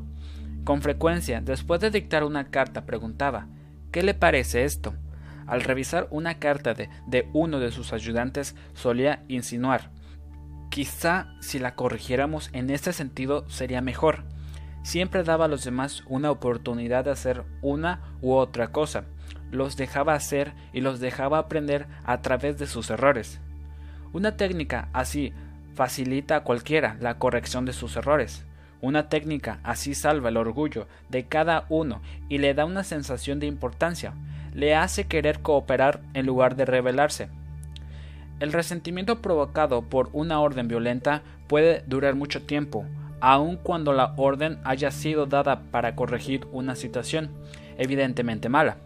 [0.63, 3.47] Con frecuencia, después de dictar una carta, preguntaba
[3.91, 4.93] ¿Qué le parece esto?
[5.47, 9.91] Al revisar una carta de, de uno de sus ayudantes, solía insinuar
[10.75, 14.25] Quizá si la corrigiéramos en este sentido sería mejor.
[14.83, 19.05] Siempre daba a los demás una oportunidad de hacer una u otra cosa.
[19.51, 23.39] Los dejaba hacer y los dejaba aprender a través de sus errores.
[24.15, 25.34] Una técnica así
[25.73, 28.45] facilita a cualquiera la corrección de sus errores.
[28.80, 33.47] Una técnica así salva el orgullo de cada uno y le da una sensación de
[33.47, 34.13] importancia,
[34.54, 37.28] le hace querer cooperar en lugar de rebelarse.
[38.39, 42.86] El resentimiento provocado por una orden violenta puede durar mucho tiempo,
[43.19, 47.32] aun cuando la orden haya sido dada para corregir una situación
[47.78, 48.78] evidentemente mala.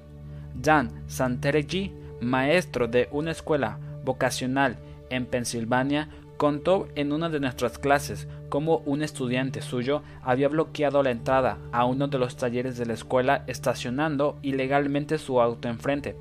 [0.56, 8.28] Dan Santereggi, maestro de una escuela vocacional en Pensilvania, contó en una de nuestras clases
[8.48, 12.94] cómo un estudiante suyo había bloqueado la entrada a uno de los talleres de la
[12.94, 16.16] escuela estacionando ilegalmente su auto enfrente.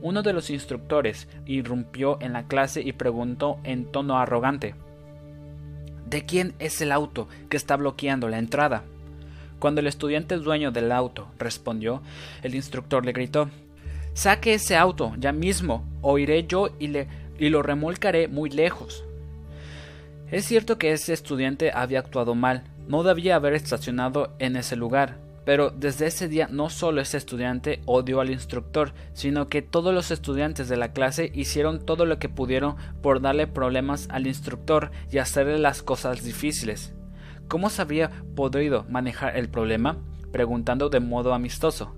[0.00, 4.74] Uno de los instructores irrumpió en la clase y preguntó en tono arrogante
[6.08, 8.84] ¿De quién es el auto que está bloqueando la entrada?
[9.58, 12.00] Cuando el estudiante dueño del auto respondió,
[12.42, 13.50] el instructor le gritó
[14.14, 17.06] Saque ese auto ya mismo, o iré yo y, le,
[17.38, 19.04] y lo remolcaré muy lejos.
[20.30, 25.16] Es cierto que ese estudiante había actuado mal, no debía haber estacionado en ese lugar,
[25.44, 30.10] pero desde ese día no solo ese estudiante odió al instructor, sino que todos los
[30.10, 35.18] estudiantes de la clase hicieron todo lo que pudieron por darle problemas al instructor y
[35.18, 36.92] hacerle las cosas difíciles.
[37.48, 39.96] ¿Cómo se habría podido manejar el problema?
[40.32, 41.94] preguntando de modo amistoso.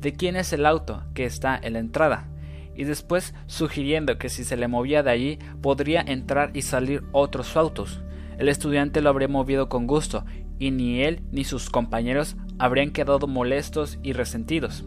[0.00, 2.28] ¿De quién es el auto que está en la entrada?
[2.76, 7.56] Y después sugiriendo que si se le movía de allí podría entrar y salir otros
[7.56, 8.02] autos.
[8.38, 10.24] El estudiante lo habría movido con gusto,
[10.58, 14.84] y ni él ni sus compañeros habrían quedado molestos y resentidos.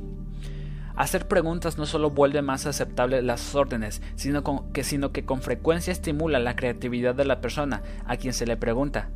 [0.96, 5.92] Hacer preguntas no solo vuelve más aceptables las órdenes, sino, que, sino que con frecuencia
[5.92, 9.12] estimula la creatividad de la persona a quien se le pregunta.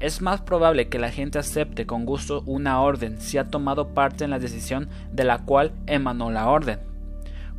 [0.00, 4.24] Es más probable que la gente acepte con gusto una orden si ha tomado parte
[4.24, 6.80] en la decisión de la cual emanó la orden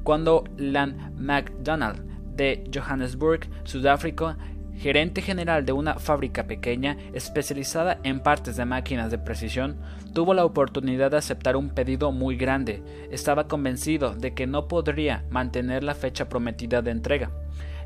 [0.06, 2.00] cuando Lan McDonald
[2.36, 4.38] de Johannesburg, Sudáfrica,
[4.78, 9.78] gerente general de una fábrica pequeña especializada en partes de máquinas de precisión,
[10.14, 12.84] tuvo la oportunidad de aceptar un pedido muy grande.
[13.10, 17.32] Estaba convencido de que no podría mantener la fecha prometida de entrega.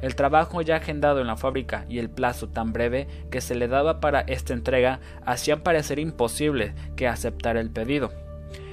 [0.02, 3.70] El trabajo ya agendado en la fábrica y el plazo tan breve que se le
[3.70, 8.12] daba para esta entrega hacían parecer imposible que aceptara el pedido.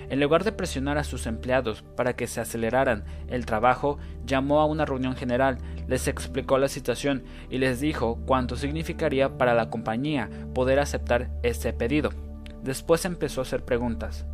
[0.08, 4.66] En lugar de presionar a sus empleados para que se aceleraran el trabajo, llamó a
[4.66, 10.30] una reunión general, les explicó la situación y les dijo cuánto significaría para la compañía
[10.54, 12.10] poder aceptar ese pedido.
[12.62, 14.26] Después empezó a hacer preguntas.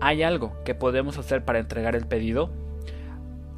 [0.00, 2.50] ¿Hay algo que podemos hacer para entregar el pedido?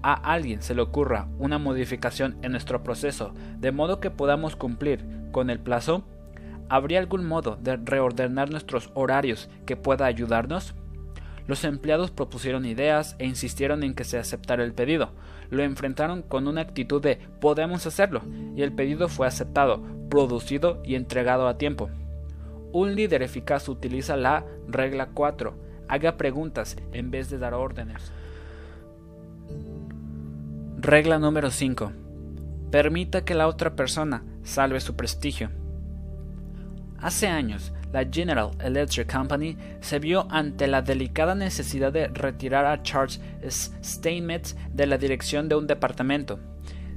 [0.03, 5.05] ¿A alguien se le ocurra una modificación en nuestro proceso de modo que podamos cumplir
[5.33, 6.05] con el plazo?
[6.69, 10.75] ¿Habría algún modo de reordenar nuestros horarios que pueda ayudarnos?
[11.46, 15.11] Los empleados propusieron ideas e insistieron en que se aceptara el pedido.
[15.50, 18.22] Lo enfrentaron con una actitud de podemos hacerlo,
[18.57, 21.90] y el pedido fue aceptado, producido y entregado a tiempo.
[22.72, 25.54] Un líder eficaz utiliza la regla 4.
[25.87, 28.11] Haga preguntas en vez de dar órdenes.
[30.78, 31.92] Regla número 5.
[32.70, 35.50] Permita que la otra persona salve su prestigio.
[36.98, 42.83] Hace años, la General Electric Company se vio ante la delicada necesidad de retirar a
[42.83, 43.20] Charles
[43.85, 46.40] Steinmetz de la dirección de un departamento.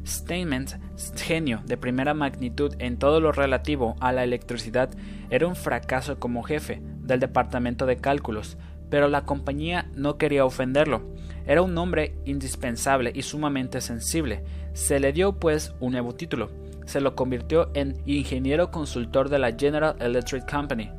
[0.08, 0.80] Steinmetz,
[1.16, 4.90] genio de primera magnitud en todo lo relativo a la electricidad,
[5.30, 8.58] era un fracaso como jefe del departamento de cálculos,
[8.90, 11.14] pero la compañía no quería ofenderlo.
[11.46, 14.44] Era un hombre indispensable y sumamente sensible.
[14.74, 16.50] Se le dio pues un nuevo título,
[16.88, 20.90] se lo convirtió en ingeniero consultor de la General Electric Company,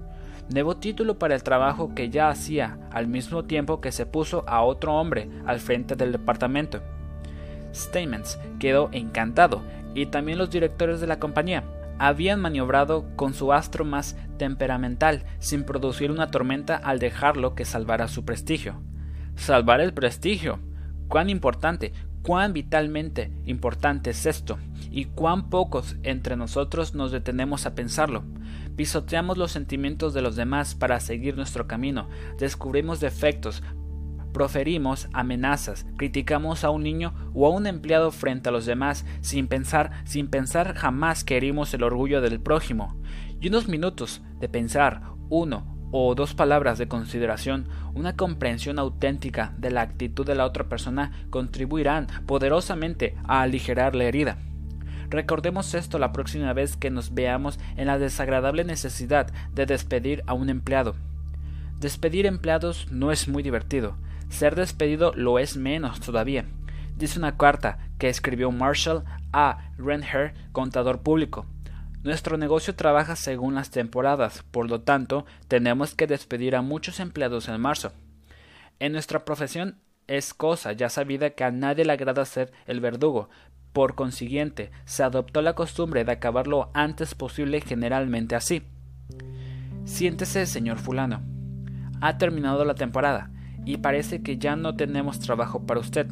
[0.51, 4.63] nuevo título para el trabajo que ya hacía, al mismo tiempo que se puso a
[4.63, 6.83] otro hombre al frente del departamento.
[7.75, 9.63] Stamens quedó encantado,
[9.95, 11.65] y también los directores de la compañía
[11.99, 18.09] habían maniobrado con su astro más temperamental, sin producir una tormenta al dejarlo que salvara
[18.09, 18.83] su prestigio.
[19.37, 20.61] Salvar el prestigio.
[21.09, 24.59] Cuán importante, cuán vitalmente importante es esto,
[24.91, 28.25] y cuán pocos entre nosotros nos detenemos a pensarlo.
[28.77, 33.63] Pisoteamos los sentimientos de los demás para seguir nuestro camino, descubrimos defectos,
[34.33, 39.49] proferimos amenazas, criticamos a un niño o a un empleado frente a los demás sin
[39.49, 42.97] pensar, sin pensar jamás que herimos el orgullo del prójimo.
[43.41, 49.71] Y unos minutos de pensar, uno o dos palabras de consideración, una comprensión auténtica de
[49.71, 54.39] la actitud de la otra persona contribuirán poderosamente a aligerar la herida.
[55.11, 60.35] Recordemos esto la próxima vez que nos veamos en la desagradable necesidad de despedir a
[60.35, 60.97] un empleado.
[61.81, 63.97] Despedir empleados no es muy divertido,
[64.29, 66.45] ser despedido lo es menos todavía.
[66.97, 71.47] Dice una carta que escribió Marshall a Renher, contador público.
[72.03, 77.49] Nuestro negocio trabaja según las temporadas, por lo tanto, tenemos que despedir a muchos empleados
[77.49, 77.93] en marzo.
[78.79, 83.29] En nuestra profesión es cosa ya sabida que a nadie le agrada ser el verdugo,
[83.79, 88.65] Por consiguiente, se adoptó la costumbre de acabar lo antes posible generalmente así.
[89.85, 91.23] Siéntese, señor fulano.
[92.01, 93.31] Ha terminado la temporada,
[93.65, 96.09] y parece que ya no tenemos trabajo para usted.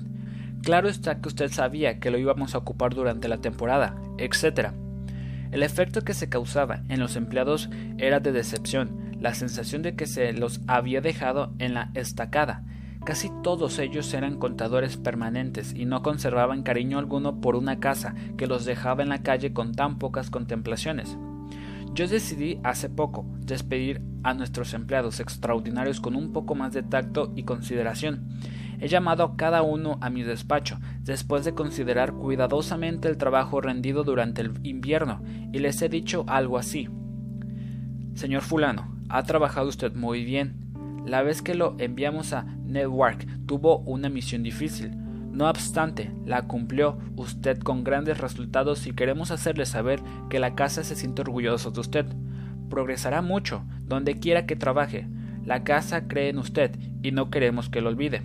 [0.62, 4.70] Claro está que usted sabía que lo íbamos a ocupar durante la temporada, etc.
[5.50, 10.06] El efecto que se causaba en los empleados era de decepción, la sensación de que
[10.06, 12.62] se los había dejado en la estacada.
[13.06, 18.48] Casi todos ellos eran contadores permanentes y no conservaban cariño alguno por una casa que
[18.48, 21.16] los dejaba en la calle con tan pocas contemplaciones.
[21.94, 27.32] Yo decidí hace poco despedir a nuestros empleados extraordinarios con un poco más de tacto
[27.36, 28.28] y consideración.
[28.80, 34.02] He llamado a cada uno a mi despacho, después de considerar cuidadosamente el trabajo rendido
[34.02, 36.88] durante el invierno, y les he dicho algo así.
[38.14, 40.65] Señor fulano, ha trabajado usted muy bien.
[41.06, 44.90] La vez que lo enviamos a Network tuvo una misión difícil.
[45.30, 50.82] No obstante, la cumplió usted con grandes resultados y queremos hacerle saber que la casa
[50.82, 52.06] se siente orgullosa de usted.
[52.68, 55.06] Progresará mucho, donde quiera que trabaje.
[55.44, 58.22] La casa cree en usted y no queremos que lo olvide.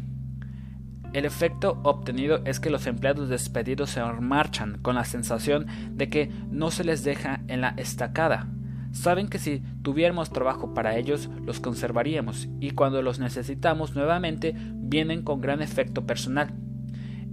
[1.13, 6.31] El efecto obtenido es que los empleados despedidos se marchan con la sensación de que
[6.49, 8.47] no se les deja en la estacada.
[8.91, 15.23] Saben que si tuviéramos trabajo para ellos, los conservaríamos y cuando los necesitamos nuevamente vienen
[15.23, 16.53] con gran efecto personal.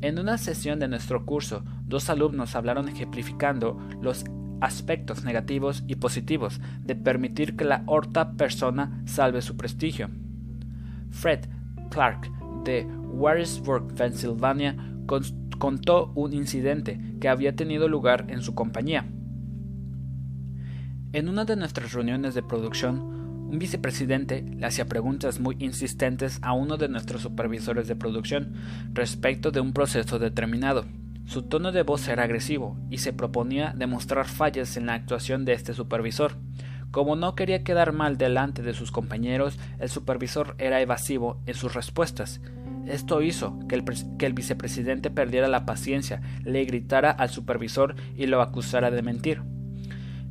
[0.00, 4.24] En una sesión de nuestro curso, dos alumnos hablaron ejemplificando los
[4.60, 10.10] aspectos negativos y positivos de permitir que la horta persona salve su prestigio.
[11.10, 11.46] Fred
[11.90, 12.30] Clark
[12.64, 14.76] de Warrisburg, Pennsylvania,
[15.58, 19.06] contó un incidente que había tenido lugar en su compañía.
[21.14, 26.52] En una de nuestras reuniones de producción, un vicepresidente le hacía preguntas muy insistentes a
[26.52, 28.52] uno de nuestros supervisores de producción
[28.92, 30.84] respecto de un proceso determinado.
[31.24, 35.54] Su tono de voz era agresivo y se proponía demostrar fallas en la actuación de
[35.54, 36.36] este supervisor.
[36.90, 41.72] Como no quería quedar mal delante de sus compañeros, el supervisor era evasivo en sus
[41.72, 42.42] respuestas.
[42.86, 43.84] Esto hizo que el,
[44.18, 49.42] que el, vicepresidente perdiera la paciencia, le gritara al supervisor y lo acusara de mentir.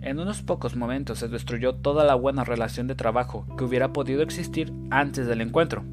[0.08, 4.22] En unos pocos momentos se destruyó toda la buena relación de trabajo que hubiera podido
[4.22, 5.84] existir antes del encuentro.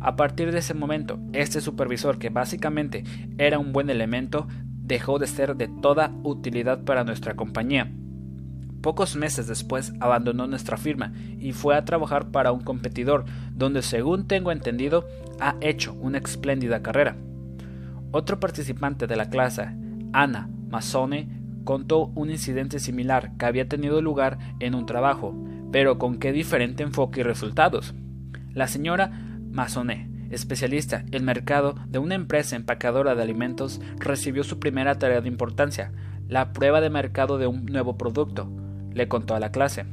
[0.00, 3.04] A partir de ese momento, este supervisor, que básicamente
[3.36, 7.92] era un buen elemento, dejó de ser de toda utilidad para nuestra compañía.
[8.80, 14.26] Pocos meses después abandonó nuestra firma y fue a trabajar para un competidor, donde según
[14.26, 15.06] tengo entendido
[15.40, 17.16] ha hecho una espléndida carrera.
[18.12, 19.68] Otro participante de la clase,
[20.14, 21.37] Ana Mazzone,
[21.68, 25.34] contó un incidente similar que había tenido lugar en un trabajo,
[25.70, 27.94] pero con qué diferente enfoque y resultados.
[28.54, 29.10] La señora
[29.50, 35.28] Masonet, especialista en mercado de una empresa empacadora de alimentos, recibió su primera tarea de
[35.28, 35.92] importancia,
[36.26, 38.50] la prueba de mercado de un nuevo producto.
[38.94, 39.84] Le contó a la clase.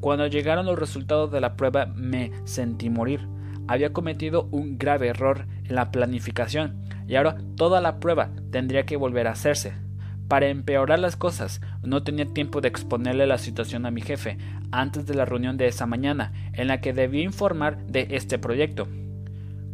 [0.00, 3.20] Cuando llegaron los resultados de la prueba me sentí morir.
[3.68, 8.96] Había cometido un grave error en la planificación y ahora toda la prueba tendría que
[8.96, 9.83] volver a hacerse.
[10.28, 14.38] Para empeorar las cosas, no tenía tiempo de exponerle la situación a mi jefe
[14.72, 18.88] antes de la reunión de esa mañana, en la que debía informar de este proyecto.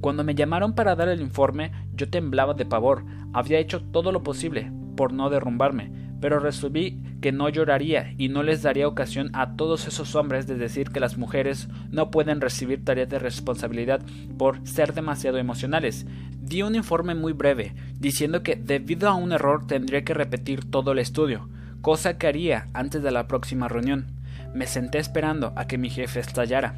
[0.00, 3.04] Cuando me llamaron para dar el informe, yo temblaba de pavor.
[3.32, 8.42] Había hecho todo lo posible por no derrumbarme, pero resolví que no lloraría y no
[8.42, 12.84] les daría ocasión a todos esos hombres de decir que las mujeres no pueden recibir
[12.84, 14.00] tareas de responsabilidad
[14.38, 16.06] por ser demasiado emocionales.
[16.40, 20.92] Di un informe muy breve, diciendo que debido a un error tendría que repetir todo
[20.92, 21.48] el estudio,
[21.80, 24.06] cosa que haría antes de la próxima reunión.
[24.54, 26.74] Me senté esperando a que mi jefe estallara,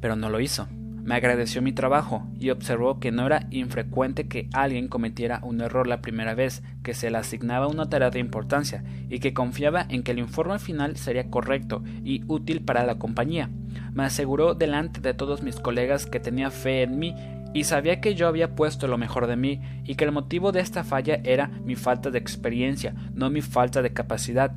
[0.00, 0.68] pero no lo hizo.
[1.08, 5.86] Me agradeció mi trabajo y observó que no era infrecuente que alguien cometiera un error
[5.86, 10.02] la primera vez que se le asignaba una tarea de importancia y que confiaba en
[10.02, 13.48] que el informe final sería correcto y útil para la compañía.
[13.94, 17.14] Me aseguró delante de todos mis colegas que tenía fe en mí
[17.54, 20.60] y sabía que yo había puesto lo mejor de mí y que el motivo de
[20.60, 24.52] esta falla era mi falta de experiencia, no mi falta de capacidad.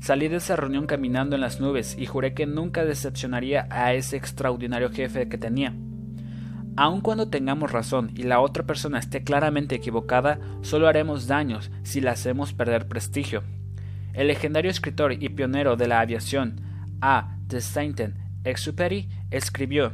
[0.00, 4.16] Salí de esa reunión caminando en las nubes y juré que nunca decepcionaría a ese
[4.16, 5.74] extraordinario jefe que tenía.
[6.76, 12.00] Aun cuando tengamos razón y la otra persona esté claramente equivocada, solo haremos daños si
[12.00, 13.42] la hacemos perder prestigio.
[14.14, 16.60] El legendario escritor y pionero de la aviación,
[17.00, 17.36] A.
[17.48, 19.92] de Saint-Exupéry, escribió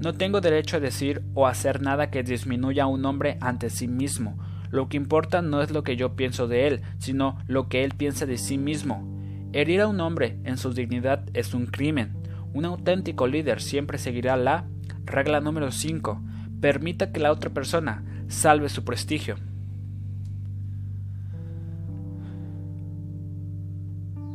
[0.00, 3.88] No tengo derecho a decir o hacer nada que disminuya a un hombre ante sí
[3.88, 4.38] mismo,
[4.70, 7.92] lo que importa no es lo que yo pienso de él, sino lo que él
[7.96, 9.07] piensa de sí mismo.
[9.52, 12.16] Herir a un hombre en su dignidad es un crimen.
[12.52, 14.66] Un auténtico líder siempre seguirá la
[15.04, 16.22] regla número 5.
[16.60, 19.36] Permita que la otra persona salve su prestigio.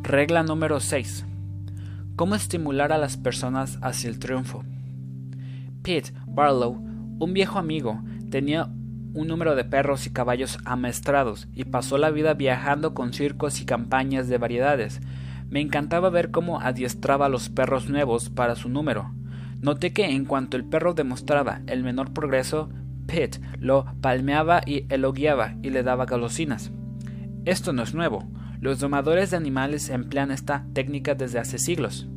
[0.01, 1.25] Regla número 6.
[2.15, 4.63] ¿Cómo estimular a las personas hacia el triunfo?
[5.83, 6.73] Pete Barlow,
[7.19, 8.67] un viejo amigo, tenía
[9.13, 13.65] un número de perros y caballos amaestrados y pasó la vida viajando con circos y
[13.65, 15.01] campañas de variedades.
[15.49, 19.13] Me encantaba ver cómo adiestraba a los perros nuevos para su número.
[19.61, 22.69] Noté que en cuanto el perro demostraba el menor progreso,
[23.05, 26.71] Pitt lo palmeaba y elogiaba y le daba golosinas.
[27.45, 28.27] Esto no es nuevo.
[28.61, 32.07] Los domadores de animales emplean esta técnica desde hace siglos.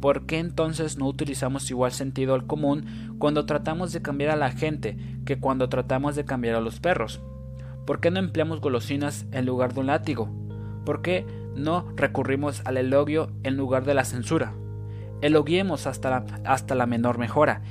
[0.00, 4.50] ¿Por qué entonces no utilizamos igual sentido al común cuando tratamos de cambiar a la
[4.50, 7.20] gente que cuando tratamos de cambiar a los perros?
[7.86, 10.28] ¿Por qué no empleamos golosinas en lugar de un látigo?
[10.84, 11.24] ¿Por qué
[11.54, 14.52] no recurrimos al elogio en lugar de la censura?
[15.22, 17.62] Elogiemos hasta la, hasta la menor mejora.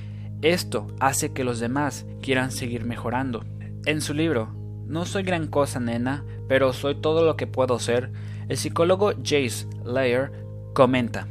[0.42, 3.44] Esto hace que los demás quieran seguir mejorando.
[3.86, 4.50] En su libro,
[4.88, 8.12] No soy gran cosa, nena, pero soy todo lo que puedo ser,
[8.48, 10.32] el psicólogo Jace Layer
[10.74, 11.28] comenta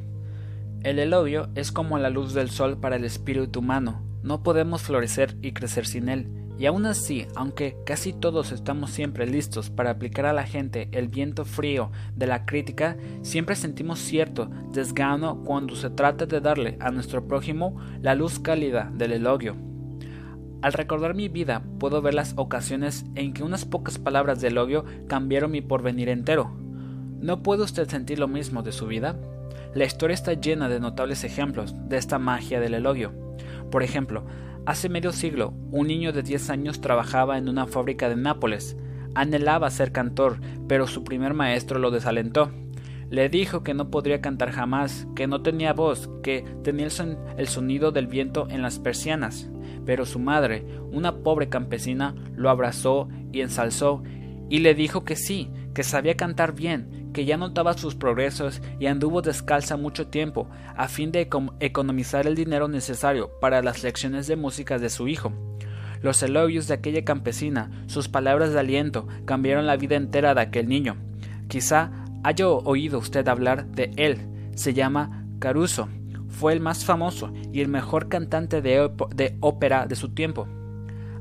[0.85, 5.37] el elogio es como la luz del sol para el espíritu humano, no podemos florecer
[5.41, 6.28] y crecer sin él.
[6.59, 11.09] Y aún así, aunque casi todos estamos siempre listos para aplicar a la gente el
[11.09, 16.91] viento frío de la crítica, siempre sentimos cierto desgano cuando se trata de darle a
[16.91, 19.57] nuestro prójimo la luz cálida del elogio.
[20.62, 24.85] Al recordar mi vida, puedo ver las ocasiones en que unas pocas palabras de elogio
[25.09, 26.53] cambiaron mi porvenir entero.
[27.20, 29.16] ¿No puede usted sentir lo mismo de su vida?
[29.75, 33.12] La historia está llena de notables ejemplos de esta magia del elogio.
[33.72, 34.25] Por ejemplo,
[34.66, 38.77] hace medio siglo, un niño de 10 años trabajaba en una fábrica de Nápoles.
[39.16, 42.53] Anhelaba ser cantor, pero su primer maestro lo desalentó.
[43.11, 46.87] Le dijo que no podría cantar jamás, que no tenía voz, que tenía
[47.37, 49.51] el, sonido del viento en las persianas.
[49.85, 54.05] Pero su madre, una pobre campesina, lo abrazó y ensalzó,
[54.49, 58.86] y le dijo que sí, que sabía cantar bien, que ya notaba sus progresos y
[58.86, 64.36] anduvo descalza mucho tiempo a fin de economizar el dinero necesario para las lecciones de
[64.36, 65.32] música de su hijo.
[66.02, 70.68] Los elogios de aquella campesina, sus palabras de aliento, cambiaron la vida entera de aquel
[70.68, 70.96] niño.
[71.48, 71.92] Quizá
[72.24, 74.18] haya oído usted hablar de él.
[74.54, 75.88] Se llama Caruso.
[76.28, 80.48] Fue el más famoso y el mejor cantante de, de ópera de su tiempo.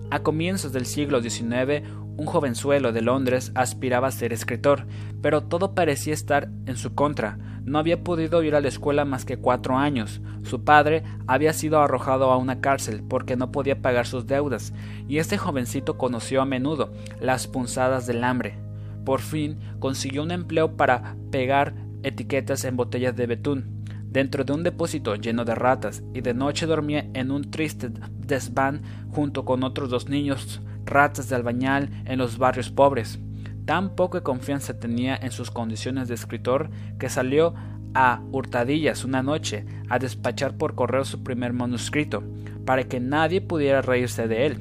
[0.09, 1.83] A comienzos del siglo XIX,
[2.17, 4.85] un jovenzuelo de Londres aspiraba a ser escritor,
[5.21, 7.37] pero todo parecía estar en su contra.
[7.65, 10.21] No había podido ir a la escuela más que cuatro años.
[10.43, 14.73] Su padre había sido arrojado a una cárcel porque no podía pagar sus deudas,
[15.07, 18.57] y este jovencito conoció a menudo las punzadas del hambre.
[19.05, 23.83] Por fin consiguió un empleo para pegar etiquetas en botellas de betún
[24.13, 27.89] dentro de un depósito lleno de ratas y de noche dormía en un triste
[28.19, 33.19] desván junto con otros dos niños ratas de albañal en los barrios pobres.
[33.65, 36.69] Tan poca confianza tenía en sus condiciones de escritor
[36.99, 37.53] que salió
[37.93, 42.23] a hurtadillas una noche a despachar por correo su primer manuscrito,
[42.65, 44.57] para que nadie pudiera reírse de él.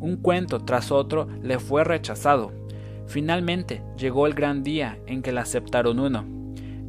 [0.00, 2.52] Un cuento tras otro le fue rechazado.
[3.06, 6.24] Finalmente llegó el gran día en que le aceptaron uno.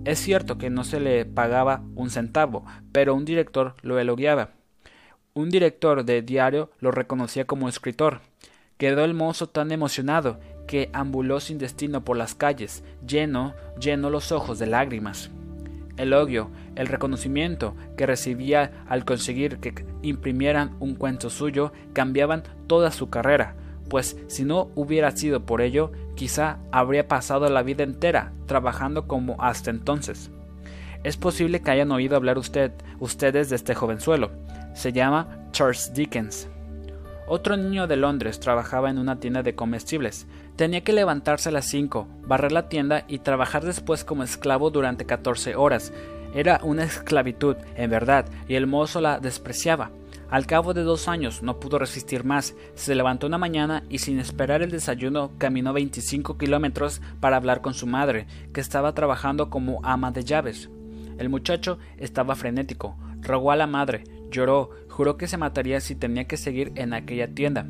[0.06, 4.52] Es cierto que no se le pagaba un centavo, pero un director lo elogiaba.
[5.34, 8.22] Un director de diario lo reconocía como escritor.
[8.80, 14.32] Quedó el mozo tan emocionado que ambuló sin destino por las calles, lleno, lleno los
[14.32, 15.32] ojos de lágrimas.
[15.98, 22.92] El odio, el reconocimiento que recibía al conseguir que imprimieran un cuento suyo cambiaban toda
[22.92, 23.58] su carrera,
[23.90, 29.36] pues si no hubiera sido por ello, quizá habría pasado la vida entera trabajando como
[29.40, 30.32] hasta entonces.
[31.04, 32.72] Es posible que hayan oído hablar usted,
[33.02, 34.32] ustedes de este jovenzuelo.
[34.74, 36.48] Se llama Charles Dickens.
[37.32, 40.26] Otro niño de Londres trabajaba en una tienda de comestibles.
[40.56, 45.06] Tenía que levantarse a las 5, barrer la tienda y trabajar después como esclavo durante
[45.06, 45.94] 14 horas.
[46.34, 49.92] Era una esclavitud, en verdad, y el mozo la despreciaba.
[50.32, 54.18] Al cabo de dos años no pudo resistir más, se levantó una mañana y sin
[54.20, 59.82] esperar el desayuno caminó 25 kilómetros para hablar con su madre, que estaba trabajando como
[59.84, 60.72] ama de llaves.
[61.20, 66.26] El muchacho estaba frenético, rogó a la madre, lloró, juró que se mataría si tenía
[66.26, 67.66] que seguir en aquella tienda.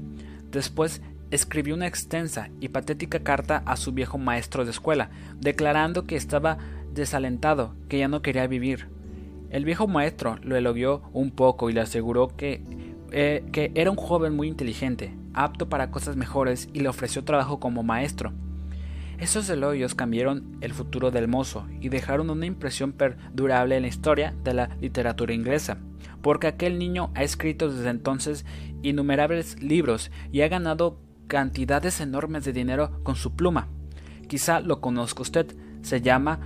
[0.50, 6.16] Después escribió una extensa y patética carta a su viejo maestro de escuela, declarando que
[6.16, 6.58] estaba
[6.92, 8.88] desalentado, que ya no quería vivir.
[9.52, 12.64] El viejo maestro lo elogió un poco y le aseguró que,
[13.12, 17.60] eh, que era un joven muy inteligente, apto para cosas mejores y le ofreció trabajo
[17.60, 18.34] como maestro.
[19.20, 24.34] Esos elogios cambiaron el futuro del mozo y dejaron una impresión perdurable en la historia
[24.44, 25.78] de la literatura inglesa
[26.22, 28.46] porque aquel niño ha escrito desde entonces
[28.82, 33.68] innumerables libros y ha ganado cantidades enormes de dinero con su pluma.
[34.28, 36.40] Quizá lo conozca usted, se llama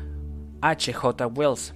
[0.61, 0.93] H.
[0.93, 1.27] J.
[1.27, 1.73] Wells.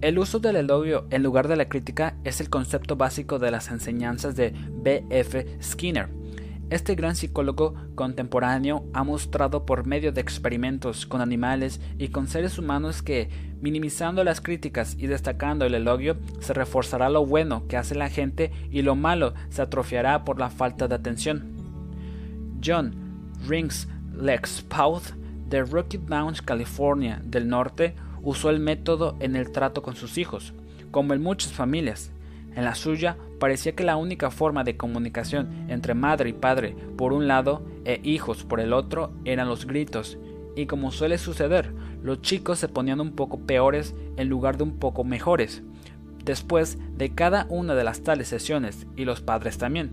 [0.00, 3.70] El uso del elogio en lugar de la crítica es el concepto básico de las
[3.70, 5.04] enseñanzas de B.
[5.10, 5.58] F.
[5.62, 6.19] Skinner.
[6.70, 12.60] Este gran psicólogo contemporáneo ha mostrado por medio de experimentos con animales y con seres
[12.60, 13.28] humanos que,
[13.60, 18.52] minimizando las críticas y destacando el elogio, se reforzará lo bueno que hace la gente
[18.70, 21.42] y lo malo se atrofiará por la falta de atención.
[22.64, 22.94] John
[23.48, 25.14] Rings Lex Pauth
[25.48, 30.54] de Rocky Mountain, California del Norte, usó el método en el trato con sus hijos,
[30.92, 32.12] como en muchas familias.
[32.54, 37.12] En la suya parecía que la única forma de comunicación entre madre y padre por
[37.12, 40.16] un lado e hijos por el otro eran los gritos,
[40.54, 41.72] y como suele suceder,
[42.02, 45.64] los chicos se ponían un poco peores en lugar de un poco mejores,
[46.24, 49.90] después de cada una de las tales sesiones, y los padres también.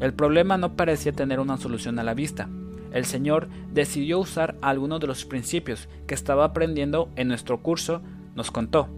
[0.00, 2.48] El problema no parecía tener una solución a la vista
[2.96, 8.00] el Señor decidió usar algunos de los principios que estaba aprendiendo en nuestro curso,
[8.34, 8.88] nos contó.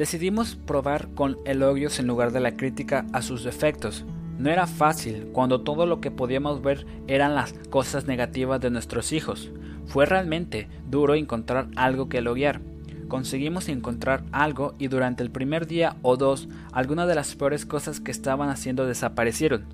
[0.00, 4.06] Decidimos probar con elogios en lugar de la crítica a sus defectos.
[4.38, 9.12] No era fácil cuando todo lo que podíamos ver eran las cosas negativas de nuestros
[9.12, 9.50] hijos.
[9.84, 12.62] Fue realmente duro encontrar algo que elogiar.
[13.08, 18.00] Conseguimos encontrar algo y durante el primer día o dos algunas de las peores cosas
[18.00, 19.66] que estaban haciendo desaparecieron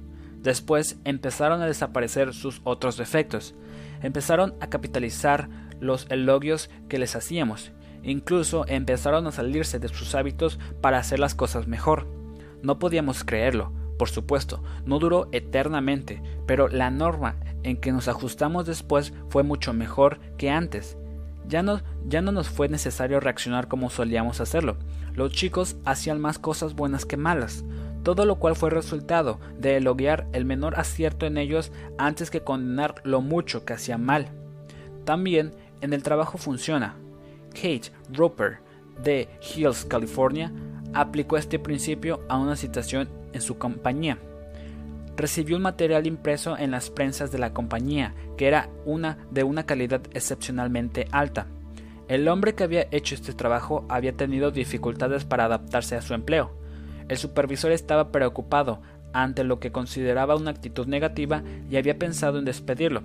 [0.42, 3.54] Después empezaron a desaparecer sus otros defectos.
[4.02, 5.48] Empezaron a capitalizar
[5.78, 7.70] los elogios que les hacíamos.
[8.06, 12.06] Incluso empezaron a salirse de sus hábitos para hacer las cosas mejor.
[12.62, 18.64] No podíamos creerlo, por supuesto, no duró eternamente, pero la norma en que nos ajustamos
[18.64, 20.96] después fue mucho mejor que antes.
[21.48, 24.76] Ya no, ya no nos fue necesario reaccionar como solíamos hacerlo.
[25.12, 27.64] Los chicos hacían más cosas buenas que malas
[28.06, 32.94] todo lo cual fue resultado de elogiar el menor acierto en ellos antes que condenar
[33.02, 34.28] lo mucho que hacían mal.
[35.04, 36.94] También en el trabajo funciona.
[37.56, 38.58] Kate Roper
[39.02, 40.52] de Hills, California,
[40.94, 44.18] aplicó este principio a una situación en su compañía.
[45.16, 49.64] Recibió un material impreso en las prensas de la compañía que era una de una
[49.64, 51.46] calidad excepcionalmente alta.
[52.08, 56.52] El hombre que había hecho este trabajo había tenido dificultades para adaptarse a su empleo
[57.08, 58.80] el supervisor estaba preocupado
[59.12, 63.02] ante lo que consideraba una actitud negativa y había pensado en despedirlo.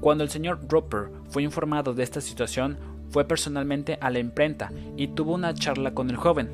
[0.00, 2.78] Cuando el señor Roper fue informado de esta situación,
[3.10, 6.50] fue personalmente a la imprenta y tuvo una charla con el joven.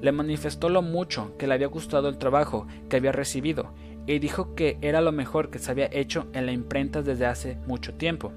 [0.00, 3.72] Le manifestó lo mucho que le había gustado el trabajo que había recibido
[4.06, 7.56] y dijo que era lo mejor que se había hecho en la imprenta desde hace
[7.66, 8.32] mucho tiempo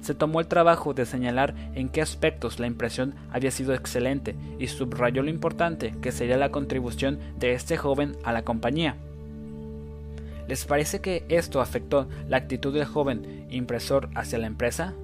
[0.00, 4.68] se tomó el trabajo de señalar en qué aspectos la impresión había sido excelente y
[4.68, 8.96] subrayó lo importante que sería la contribución de este joven a la compañía.
[10.46, 14.94] ¿Les parece que esto afectó la actitud del joven impresor hacia la empresa?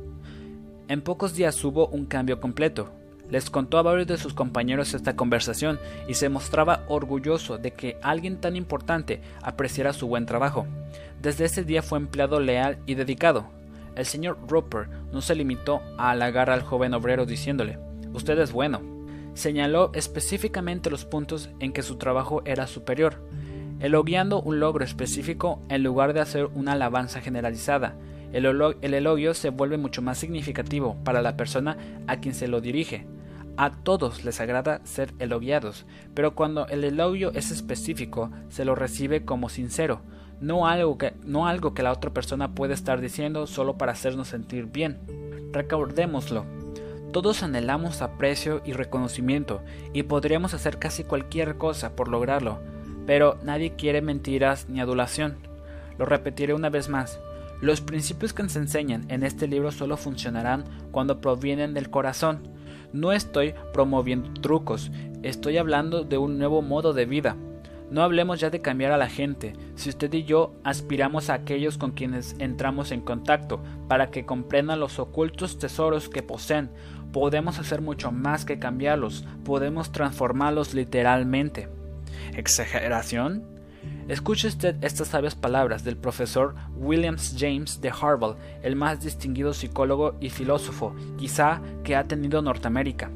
[0.92, 2.90] En pocos días hubo un cambio completo.
[3.30, 7.96] Les contó a varios de sus compañeros esta conversación y se mostraba orgulloso de que
[8.02, 10.66] alguien tan importante apreciara su buen trabajo.
[11.22, 13.46] Desde ese día fue empleado leal y dedicado,
[13.96, 17.78] el señor Roper no se limitó a halagar al joven obrero diciéndole
[18.12, 18.82] Usted es bueno.
[19.32, 23.26] Señaló específicamente los puntos en que su trabajo era superior,
[23.80, 27.94] elogiando un logro específico en lugar de hacer una alabanza generalizada.
[28.32, 31.76] El, el elogio se vuelve mucho más significativo para la persona
[32.06, 33.06] a quien se lo dirige.
[33.56, 39.26] A todos les agrada ser elogiados, pero cuando el elogio es específico, se lo recibe
[39.26, 40.00] como sincero,
[40.40, 44.28] no algo que, no algo que la otra persona puede estar diciendo solo para hacernos
[44.28, 44.98] sentir bien.
[45.52, 46.44] Recordémoslo.
[47.12, 49.60] Todos anhelamos aprecio y reconocimiento
[49.92, 52.58] y podríamos hacer casi cualquier cosa por lograrlo,
[53.06, 55.36] pero nadie quiere mentiras ni adulación.
[55.98, 57.20] Lo repetiré una vez más.
[57.62, 62.48] Los principios que se enseñan en este libro solo funcionarán cuando provienen del corazón.
[62.92, 64.90] No estoy promoviendo trucos,
[65.22, 67.36] estoy hablando de un nuevo modo de vida,
[67.92, 71.76] no hablemos ya de cambiar a la gente, si usted y yo aspiramos a aquellos
[71.76, 76.70] con quienes entramos en contacto para que comprendan los ocultos tesoros que poseen,
[77.12, 81.68] podemos hacer mucho más que cambiarlos, podemos transformarlos literalmente.
[82.34, 83.51] ¿Exageración?
[84.12, 90.16] Escuche usted estas sabias palabras del profesor Williams James de Harvard, el más distinguido psicólogo
[90.20, 93.10] y filósofo quizá que ha tenido Norteamérica.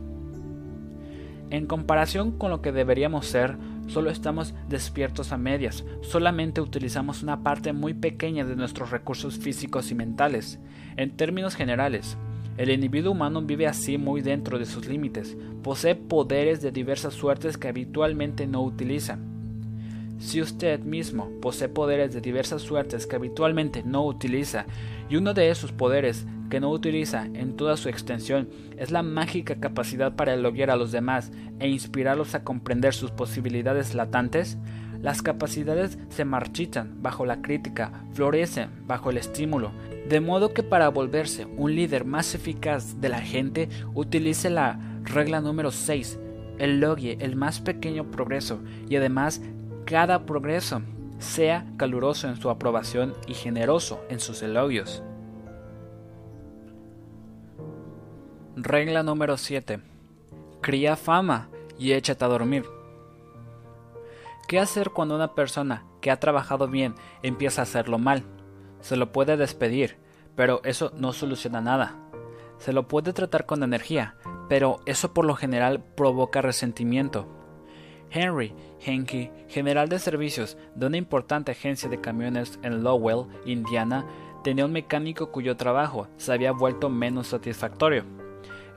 [1.50, 7.44] En comparación con lo que deberíamos ser, Solo estamos despiertos a medias, solamente utilizamos una
[7.44, 10.58] parte muy pequeña de nuestros recursos físicos y mentales.
[10.96, 12.16] En términos generales,
[12.56, 17.58] el individuo humano vive así muy dentro de sus límites, posee poderes de diversas suertes
[17.58, 19.18] que habitualmente no utiliza.
[20.18, 24.66] Si usted mismo posee poderes de diversas suertes que habitualmente no utiliza,
[25.08, 29.56] y uno de esos poderes que no utiliza en toda su extensión es la mágica
[29.56, 34.58] capacidad para elogiar a los demás e inspirarlos a comprender sus posibilidades latentes,
[35.02, 39.70] las capacidades se marchitan bajo la crítica, florecen bajo el estímulo,
[40.08, 45.40] de modo que para volverse un líder más eficaz de la gente utilice la regla
[45.40, 46.18] número 6,
[46.58, 49.42] elogie el más pequeño progreso y además
[49.86, 50.82] cada progreso
[51.20, 55.02] sea caluroso en su aprobación y generoso en sus elogios.
[58.56, 59.78] Regla número 7.
[60.60, 62.64] Cría fama y échate a dormir.
[64.48, 68.24] ¿Qué hacer cuando una persona que ha trabajado bien empieza a hacerlo mal?
[68.80, 69.98] Se lo puede despedir,
[70.34, 71.94] pero eso no soluciona nada.
[72.58, 74.16] Se lo puede tratar con energía,
[74.48, 77.35] pero eso por lo general provoca resentimiento.
[78.16, 84.06] Henry Henke, general de servicios de una importante agencia de camiones en Lowell, Indiana,
[84.42, 88.04] tenía un mecánico cuyo trabajo se había vuelto menos satisfactorio.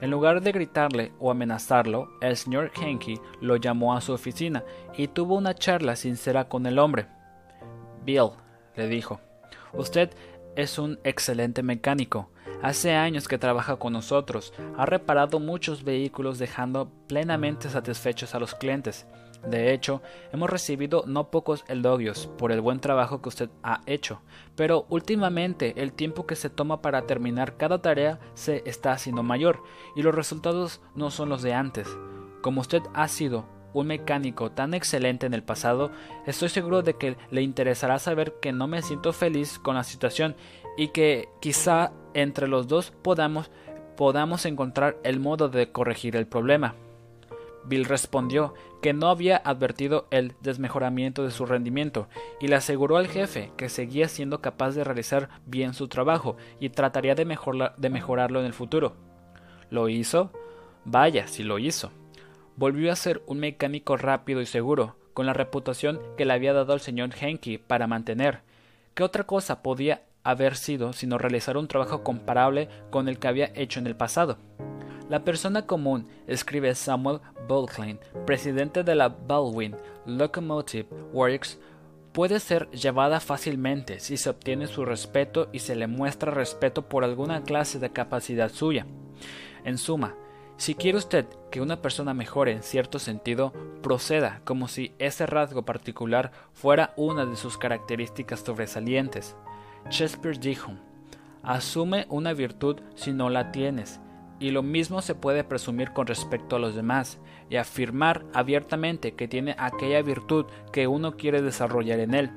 [0.02, 4.62] En lugar de gritarle o amenazarlo, el señor Henke lo llamó a su oficina
[4.96, 7.06] y tuvo una charla sincera con el hombre.
[8.04, 8.32] Bill,
[8.76, 9.20] le dijo,
[9.72, 10.10] usted
[10.54, 12.30] es un excelente mecánico.
[12.62, 14.52] Hace años que trabaja con nosotros.
[14.76, 19.06] Ha reparado muchos vehículos dejando plenamente satisfechos a los clientes.
[19.46, 24.20] De hecho, hemos recibido no pocos elogios por el buen trabajo que usted ha hecho,
[24.54, 29.62] pero últimamente el tiempo que se toma para terminar cada tarea se está haciendo mayor
[29.96, 31.88] y los resultados no son los de antes.
[32.42, 35.90] Como usted ha sido un mecánico tan excelente en el pasado,
[36.26, 40.36] estoy seguro de que le interesará saber que no me siento feliz con la situación
[40.76, 43.50] y que quizá entre los dos podamos
[44.44, 46.74] encontrar el modo de corregir el problema.
[47.64, 52.08] Bill respondió que no había advertido el desmejoramiento de su rendimiento
[52.40, 56.70] y le aseguró al jefe que seguía siendo capaz de realizar bien su trabajo y
[56.70, 58.96] trataría de, mejorarlo en el futuro.
[59.70, 60.32] ¿Lo hizo?
[60.84, 61.92] Vaya, si lo hizo.
[62.56, 66.74] Volvió a ser un mecánico rápido y seguro, con la reputación que le había dado
[66.74, 68.40] el señor Henke para mantener.
[68.94, 73.52] ¿Qué otra cosa podía haber sido sino realizar un trabajo comparable con el que había
[73.54, 74.38] hecho en el pasado?
[75.10, 79.74] La persona común, escribe Samuel Bulklin, presidente de la Baldwin
[80.06, 81.58] Locomotive Works,
[82.12, 87.02] puede ser llevada fácilmente si se obtiene su respeto y se le muestra respeto por
[87.02, 88.86] alguna clase de capacidad suya.
[89.64, 90.14] En suma,
[90.56, 93.52] si quiere usted que una persona mejore en cierto sentido,
[93.82, 99.34] proceda como si ese rasgo particular fuera una de sus características sobresalientes.
[99.90, 100.70] Shakespeare dijo,
[101.42, 103.98] asume una virtud si no la tienes,
[104.40, 107.20] y lo mismo se puede presumir con respecto a los demás,
[107.50, 112.30] y afirmar abiertamente que tiene aquella virtud que uno quiere desarrollar en él.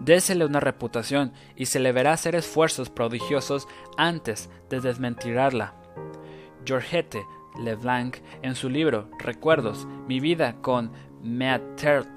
[0.00, 5.74] Désele una reputación y se le verá hacer esfuerzos prodigiosos antes de desmentirarla.
[6.64, 7.24] Georgette
[7.58, 10.92] Leblanc, en su libro Recuerdos, mi vida con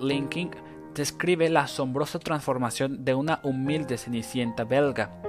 [0.01, 0.51] Linking,
[0.93, 5.21] describe la asombrosa transformación de una humilde cenicienta belga.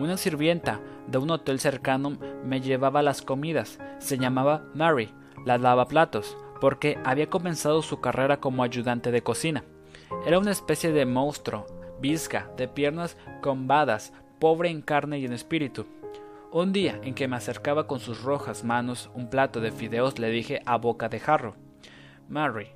[0.00, 3.78] Una sirvienta de un hotel cercano me llevaba las comidas.
[3.98, 5.12] Se llamaba Mary,
[5.44, 9.62] la platos, porque había comenzado su carrera como ayudante de cocina.
[10.24, 11.66] Era una especie de monstruo,
[12.00, 15.84] visca, de piernas combadas, pobre en carne y en espíritu.
[16.50, 20.30] Un día en que me acercaba con sus rojas manos un plato de fideos le
[20.30, 21.56] dije a boca de jarro
[22.26, 22.68] Mary,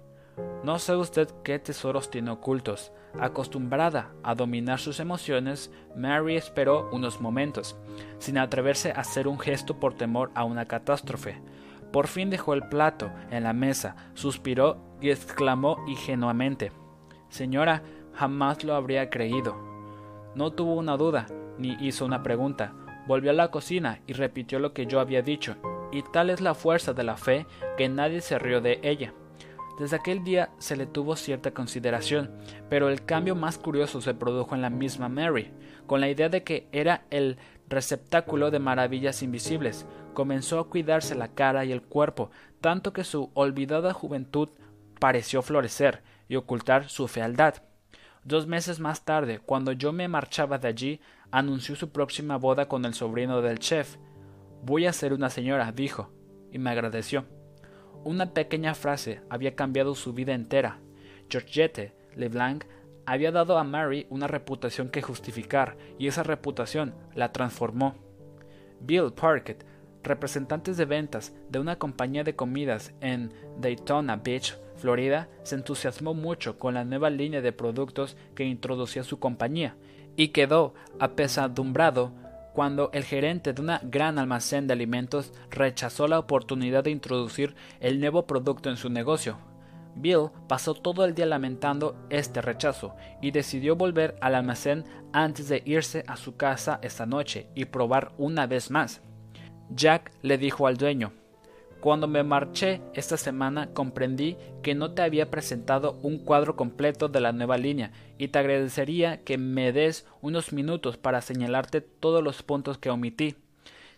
[0.64, 2.91] no sé usted qué tesoros tiene ocultos.
[3.20, 7.76] Acostumbrada a dominar sus emociones, Mary esperó unos momentos,
[8.18, 11.41] sin atreverse a hacer un gesto por temor a una catástrofe.
[11.93, 16.72] Por fin dejó el plato en la mesa, suspiró y exclamó ingenuamente
[17.28, 17.82] Señora,
[18.14, 19.57] jamás lo habría creído.
[20.35, 21.26] No tuvo una duda,
[21.59, 22.72] ni hizo una pregunta.
[23.07, 25.57] Volvió a la cocina y repitió lo que yo había dicho,
[25.93, 29.12] y tal es la fuerza de la fe que nadie se rió de ella.
[29.79, 32.31] Desde aquel día se le tuvo cierta consideración,
[32.68, 35.53] pero el cambio más curioso se produjo en la misma Mary,
[35.87, 39.85] con la idea de que era el receptáculo de maravillas invisibles.
[40.12, 44.51] Comenzó a cuidarse la cara y el cuerpo, tanto que su olvidada juventud
[45.01, 47.55] pareció florecer y ocultar su fealdad.
[48.22, 51.01] Dos meses más tarde, cuando yo me marchaba de allí,
[51.33, 53.97] anunció su próxima boda con el sobrino del chef.
[54.62, 56.11] Voy a ser una señora, dijo,
[56.53, 57.27] y me agradeció.
[58.05, 60.79] Una pequeña frase había cambiado su vida entera.
[61.31, 62.65] Georgette Leblanc
[63.07, 67.95] había dado a Mary una reputación que justificar, y esa reputación la transformó.
[68.81, 69.65] Bill Parkett,
[70.03, 76.59] representantes de ventas de una compañía de comidas en Daytona Beach, Florida, se entusiasmó mucho
[76.59, 79.77] con la nueva línea de productos que introducía su compañía
[80.17, 82.13] y quedó apesadumbrado
[82.55, 88.01] cuando el gerente de una gran almacén de alimentos rechazó la oportunidad de introducir el
[88.01, 89.37] nuevo producto en su negocio.
[89.97, 95.63] Bill pasó todo el día lamentando este rechazo y decidió volver al almacén antes de
[95.67, 99.03] irse a su casa esta noche y probar una vez más.
[99.71, 101.13] Jack le dijo al dueño
[101.85, 107.20] Cuando me marché esta semana comprendí que no te había presentado un cuadro completo de
[107.20, 112.43] la nueva línea y te agradecería que me des unos minutos para señalarte todos los
[112.43, 113.37] puntos que omití.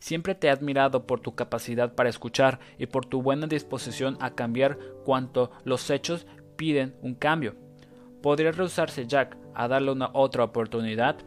[0.01, 4.34] Siempre te he admirado por tu capacidad para escuchar y por tu buena disposición a
[4.34, 6.26] cambiar cuanto los hechos
[6.57, 7.55] piden un cambio.
[8.20, 11.18] ¿Podría rehusarse Jack a darle una otra oportunidad?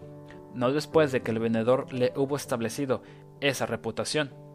[0.53, 3.01] No después de que el vendedor le hubo establecido
[3.39, 4.48] esa reputación.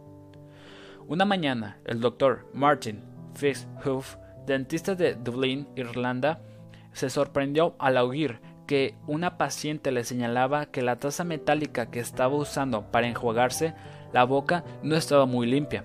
[1.06, 3.02] Una mañana, el doctor Martin
[3.34, 4.04] Fitzhugh,
[4.46, 6.40] dentista de Dublín, Irlanda,
[6.94, 12.34] se sorprendió al oír que una paciente le señalaba que la taza metálica que estaba
[12.34, 13.74] usando para enjuagarse
[14.14, 15.84] la boca no estaba muy limpia.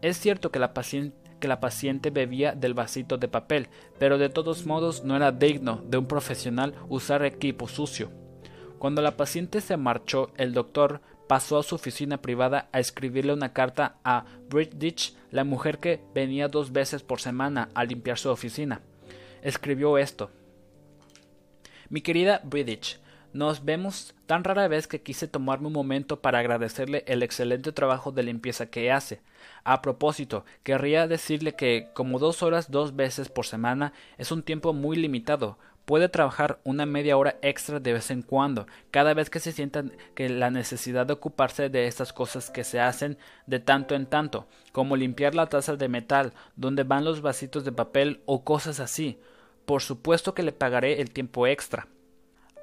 [0.00, 3.68] Es cierto que la, paciente, que la paciente bebía del vasito de papel,
[3.98, 8.12] pero de todos modos no era digno de un profesional usar equipo sucio.
[8.78, 13.52] Cuando la paciente se marchó, el doctor pasó a su oficina privada a escribirle una
[13.52, 18.80] carta a Bridget, la mujer que venía dos veces por semana a limpiar su oficina.
[19.42, 20.30] Escribió esto.
[21.88, 22.98] Mi querida Bridget,
[23.32, 28.10] nos vemos tan rara vez que quise tomarme un momento para agradecerle el excelente trabajo
[28.10, 29.20] de limpieza que hace.
[29.62, 34.72] A propósito, querría decirle que como dos horas dos veces por semana es un tiempo
[34.72, 39.38] muy limitado, Puede trabajar una media hora extra de vez en cuando, cada vez que
[39.38, 39.84] se sienta
[40.16, 44.48] que la necesidad de ocuparse de estas cosas que se hacen de tanto en tanto,
[44.72, 49.20] como limpiar la taza de metal, donde van los vasitos de papel o cosas así.
[49.64, 51.86] Por supuesto que le pagaré el tiempo extra.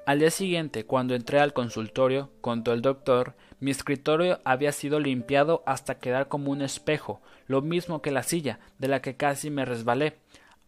[0.04, 5.62] Al día siguiente, cuando entré al consultorio, contó el doctor, mi escritorio había sido limpiado
[5.64, 9.64] hasta quedar como un espejo, lo mismo que la silla, de la que casi me
[9.64, 10.18] resbalé.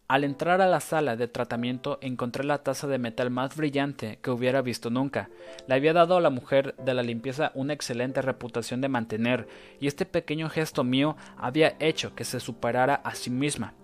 [0.09, 4.31] Al entrar a la sala de tratamiento encontré la taza de metal más brillante que
[4.31, 5.31] hubiera visto nunca.
[5.67, 9.49] Le había dado a la mujer de la limpieza una excelente reputación de mantener,
[9.81, 13.75] y este pequeño gesto mío había hecho que se superara a sí misma.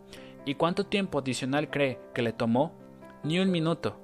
[0.44, 2.72] ¿Y cuánto tiempo adicional cree que le tomó?
[3.24, 4.00] Ni un minuto.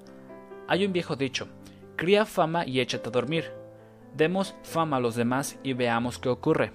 [0.66, 1.46] Hay un viejo dicho,
[1.94, 3.52] cría fama y échate a dormir.
[4.16, 6.72] Demos fama a los demás y veamos qué ocurre.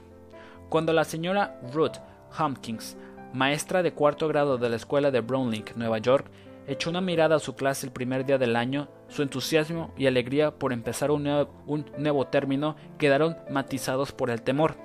[0.70, 1.98] Cuando la señora Ruth
[2.40, 2.96] Hopkins
[3.34, 6.28] maestra de cuarto grado de la escuela de Brownling, Nueva York,
[6.68, 10.52] echó una mirada a su clase el primer día del año, su entusiasmo y alegría
[10.52, 14.76] por empezar un nuevo, término quedaron matizados por el temor.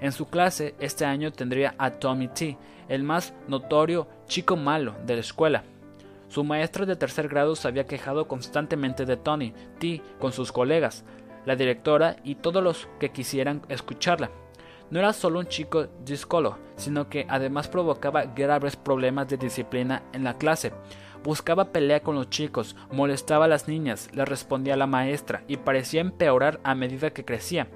[0.00, 5.14] En su clase este año tendría a Tommy T, el más notorio chico malo de
[5.14, 5.64] la escuela.
[6.28, 11.04] Su maestra de tercer grado se había quejado constantemente de Tony T con sus colegas,
[11.44, 14.30] la directora y todos los que quisieran escucharla.
[14.92, 20.22] No era solo un chico discolo, sino que además provocaba graves problemas de disciplina en
[20.22, 20.74] la clase.
[21.24, 25.56] Buscaba pelea con los chicos, molestaba a las niñas, le respondía a la maestra y
[25.56, 27.68] parecía empeorar a medida que crecía.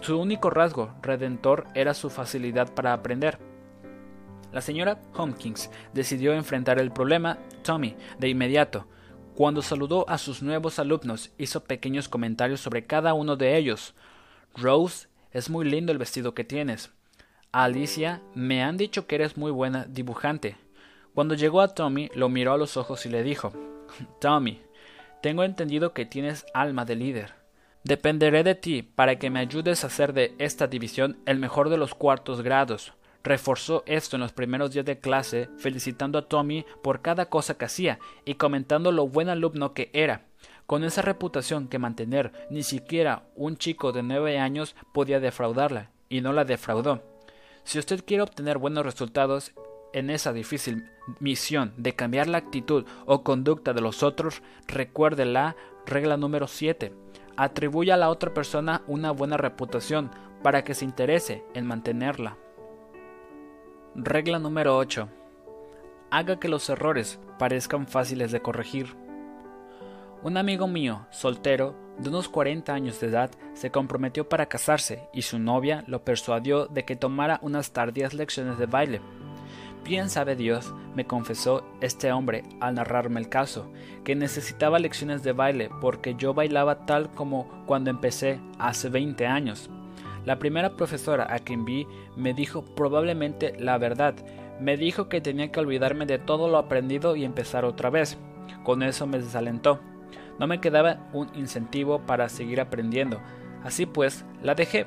[0.00, 3.38] Su único rasgo redentor era su facilidad para aprender.
[4.50, 8.88] La señora Hopkins decidió enfrentar el problema Tommy de inmediato.
[9.36, 13.94] Cuando saludó a sus nuevos alumnos, hizo pequeños comentarios sobre cada uno de ellos.
[14.56, 15.06] Rose
[15.36, 16.90] es muy lindo el vestido que tienes.
[17.52, 20.56] Alicia, me han dicho que eres muy buena dibujante.
[21.14, 23.52] Cuando llegó a Tommy, lo miró a los ojos y le dijo
[24.18, 24.62] Tommy,
[25.22, 27.34] tengo entendido que tienes alma de líder.
[27.84, 31.76] Dependeré de ti para que me ayudes a hacer de esta división el mejor de
[31.76, 32.94] los cuartos grados.
[33.22, 37.66] Reforzó esto en los primeros días de clase, felicitando a Tommy por cada cosa que
[37.66, 40.25] hacía y comentando lo buen alumno que era.
[40.66, 46.20] Con esa reputación que mantener, ni siquiera un chico de nueve años podía defraudarla, y
[46.20, 47.02] no la defraudó.
[47.62, 49.52] Si usted quiere obtener buenos resultados
[49.92, 50.90] en esa difícil
[51.20, 55.56] misión de cambiar la actitud o conducta de los otros, recuerde la
[55.86, 56.92] regla número 7.
[57.36, 60.10] Atribuya a la otra persona una buena reputación
[60.42, 62.36] para que se interese en mantenerla.
[63.94, 65.08] Regla número 8.
[66.10, 69.05] Haga que los errores parezcan fáciles de corregir.
[70.22, 75.22] Un amigo mío, soltero, de unos 40 años de edad, se comprometió para casarse y
[75.22, 79.00] su novia lo persuadió de que tomara unas tardías lecciones de baile.
[79.84, 83.70] Bien sabe Dios, me confesó este hombre al narrarme el caso,
[84.04, 89.70] que necesitaba lecciones de baile porque yo bailaba tal como cuando empecé hace 20 años.
[90.24, 91.86] La primera profesora a quien vi
[92.16, 94.16] me dijo probablemente la verdad,
[94.60, 98.18] me dijo que tenía que olvidarme de todo lo aprendido y empezar otra vez.
[98.64, 99.78] Con eso me desalentó.
[100.38, 103.20] No me quedaba un incentivo para seguir aprendiendo.
[103.62, 104.86] Así pues, la dejé.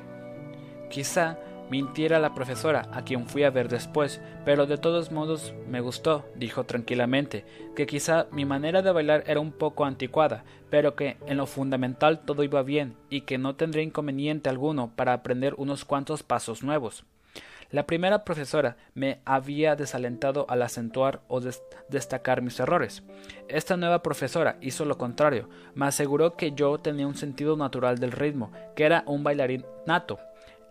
[0.90, 1.38] Quizá
[1.70, 6.26] mintiera la profesora, a quien fui a ver después, pero de todos modos me gustó,
[6.34, 7.44] dijo tranquilamente,
[7.76, 12.20] que quizá mi manera de bailar era un poco anticuada, pero que en lo fundamental
[12.24, 17.04] todo iba bien y que no tendría inconveniente alguno para aprender unos cuantos pasos nuevos.
[17.70, 21.40] La primera profesora me había desalentado al acentuar o
[21.88, 23.02] destacar mis errores.
[23.48, 28.12] Esta nueva profesora hizo lo contrario, me aseguró que yo tenía un sentido natural del
[28.12, 30.18] ritmo, que era un bailarín nato,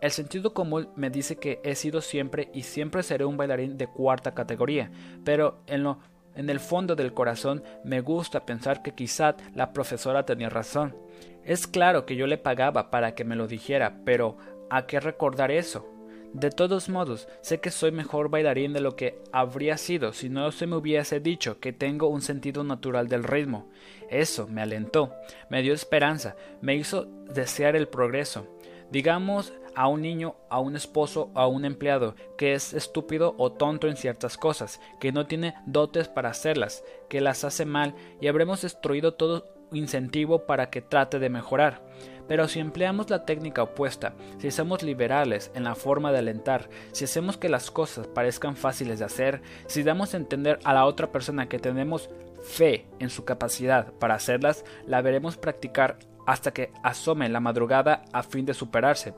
[0.01, 3.87] el sentido común me dice que he sido siempre y siempre seré un bailarín de
[3.87, 4.91] cuarta categoría,
[5.25, 5.97] pero en
[6.35, 10.95] en el fondo del corazón me gusta pensar que quizá la profesora tenía razón.
[11.43, 14.37] Es claro que yo le pagaba para que me lo dijera, pero
[14.69, 15.98] ¿a qué recordar eso?
[16.33, 20.51] De todos modos, sé que soy mejor bailarín de lo que habría sido si no
[20.51, 23.67] se me hubiese dicho que tengo un sentido natural del ritmo.
[24.11, 25.11] Eso me alentó,
[25.49, 28.47] me dio esperanza, me hizo desear el progreso.
[28.91, 33.87] Digamos a un niño, a un esposo, a un empleado que es estúpido o tonto
[33.87, 38.61] en ciertas cosas, que no tiene dotes para hacerlas, que las hace mal y habremos
[38.61, 41.81] destruido todo incentivo para que trate de mejorar.
[42.29, 47.05] Pero si empleamos la técnica opuesta, si somos liberales en la forma de alentar, si
[47.05, 51.11] hacemos que las cosas parezcan fáciles de hacer, si damos a entender a la otra
[51.11, 52.11] persona que tenemos
[52.43, 58.21] fe en su capacidad para hacerlas, la veremos practicar hasta que asome la madrugada a
[58.21, 59.15] fin de superarse.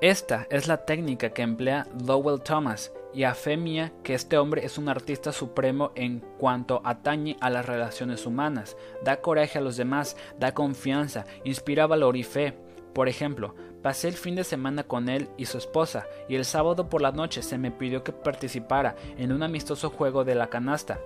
[0.00, 4.64] Esta es la técnica que emplea Lowell Thomas, y a fe mía que este hombre
[4.64, 9.76] es un artista supremo en cuanto atañe a las relaciones humanas, da coraje a los
[9.76, 12.54] demás, da confianza, inspira valor y fe.
[12.94, 16.88] Por ejemplo, pasé el fin de semana con él y su esposa, y el sábado
[16.88, 20.98] por la noche se me pidió que participara en un amistoso juego de la canasta.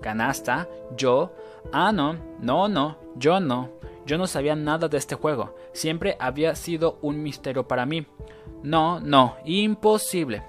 [0.00, 0.68] ¿Canasta?
[0.96, 1.32] ¿Yo?
[1.72, 3.70] Ah, no, no, no, yo no.
[4.04, 5.54] Yo no sabía nada de este juego.
[5.72, 8.06] Siempre había sido un misterio para mí.
[8.64, 10.42] No, no, imposible.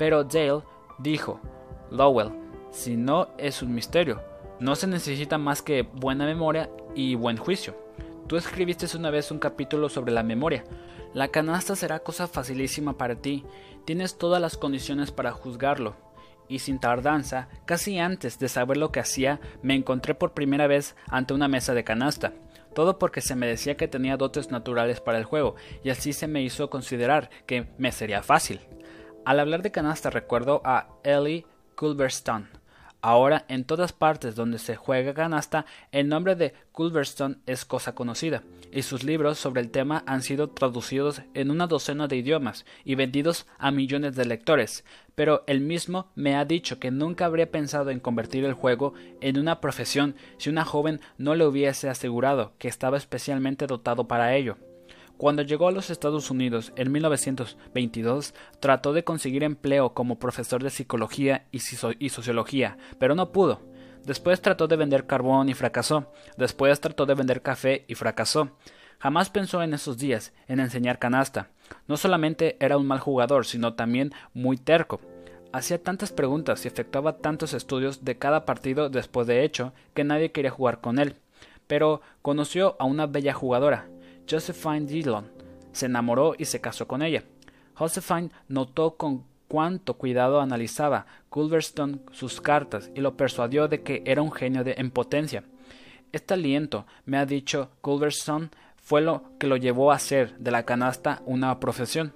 [0.00, 0.62] Pero Dale
[0.96, 1.38] dijo,
[1.90, 2.30] Lowell,
[2.70, 4.22] si no es un misterio,
[4.58, 7.76] no se necesita más que buena memoria y buen juicio.
[8.26, 10.64] Tú escribiste una vez un capítulo sobre la memoria.
[11.12, 13.44] La canasta será cosa facilísima para ti.
[13.84, 15.96] Tienes todas las condiciones para juzgarlo.
[16.48, 20.96] Y sin tardanza, casi antes de saber lo que hacía, me encontré por primera vez
[21.08, 22.32] ante una mesa de canasta
[22.74, 26.28] todo porque se me decía que tenía dotes naturales para el juego, y así se
[26.28, 28.60] me hizo considerar que me sería fácil.
[29.24, 31.44] Al hablar de canasta recuerdo a Ellie
[31.76, 32.46] Culverstone.
[33.02, 38.42] Ahora en todas partes donde se juega canasta, el nombre de Culverstone es cosa conocida,
[38.72, 42.94] y sus libros sobre el tema han sido traducidos en una docena de idiomas y
[42.94, 47.90] vendidos a millones de lectores, pero él mismo me ha dicho que nunca habría pensado
[47.90, 52.68] en convertir el juego en una profesión si una joven no le hubiese asegurado que
[52.68, 54.56] estaba especialmente dotado para ello.
[55.20, 60.70] Cuando llegó a los Estados Unidos en 1922, trató de conseguir empleo como profesor de
[60.70, 61.58] psicología y,
[62.08, 63.60] sociología, pero no pudo.
[64.06, 66.10] Después trató de vender carbón y fracasó.
[66.38, 68.56] Después trató de vender café y fracasó.
[68.98, 71.50] Jamás pensó en esos días en enseñar canasta.
[71.86, 75.02] No solamente era un mal jugador, sino también muy terco.
[75.52, 80.32] Hacía tantas preguntas y efectuaba tantos estudios de cada partido después de hecho que nadie
[80.32, 81.16] quería jugar con él.
[81.66, 83.86] Pero conoció a una bella jugadora,
[84.30, 85.28] Josephine Dillon.
[85.72, 87.24] Se enamoró y se casó con ella.
[87.74, 94.22] Josephine notó con cuánto cuidado analizaba Culverstone sus cartas y lo persuadió de que era
[94.22, 95.44] un genio de en potencia.
[96.12, 100.64] Este aliento, me ha dicho Culverstone, fue lo que lo llevó a hacer de la
[100.64, 102.12] canasta una profesión.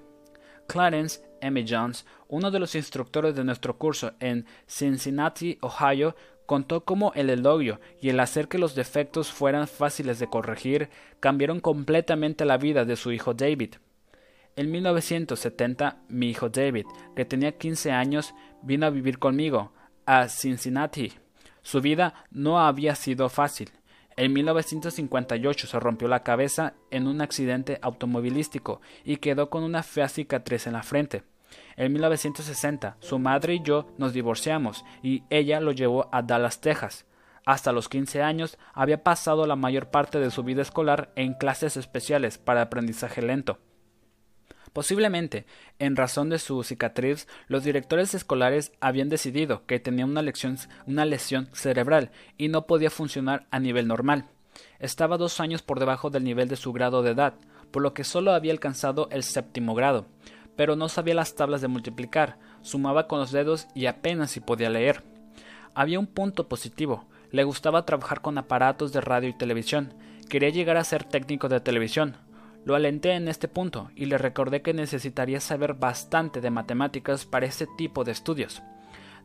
[0.66, 1.64] Clarence M.
[1.68, 7.80] Jones, uno de los instructores de nuestro curso en Cincinnati, Ohio, contó cómo el elogio
[8.00, 10.90] y el hacer que los defectos fueran fáciles de corregir
[11.20, 13.76] cambiaron completamente la vida de su hijo David.
[14.56, 16.86] En 1970, mi hijo David,
[17.16, 19.72] que tenía 15 años, vino a vivir conmigo
[20.06, 21.12] a Cincinnati.
[21.62, 23.70] Su vida no había sido fácil.
[24.16, 30.08] En 1958 se rompió la cabeza en un accidente automovilístico y quedó con una fea
[30.08, 31.24] cicatriz en la frente.
[31.76, 37.06] En 1960, su madre y yo nos divorciamos y ella lo llevó a Dallas, Texas.
[37.46, 41.76] Hasta los 15 años había pasado la mayor parte de su vida escolar en clases
[41.76, 43.58] especiales para aprendizaje lento.
[44.72, 45.46] Posiblemente,
[45.78, 50.22] en razón de su cicatriz, los directores escolares habían decidido que tenía una,
[50.86, 54.26] una lesión cerebral y no podía funcionar a nivel normal.
[54.80, 57.34] Estaba dos años por debajo del nivel de su grado de edad,
[57.70, 60.06] por lo que solo había alcanzado el séptimo grado,
[60.56, 64.70] pero no sabía las tablas de multiplicar, sumaba con los dedos y apenas si podía
[64.70, 65.02] leer.
[65.74, 69.94] Había un punto positivo, le gustaba trabajar con aparatos de radio y televisión,
[70.28, 72.16] quería llegar a ser técnico de televisión,
[72.64, 77.44] Lo alenté en este punto y le recordé que necesitaría saber bastante de matemáticas para
[77.44, 78.62] este tipo de estudios.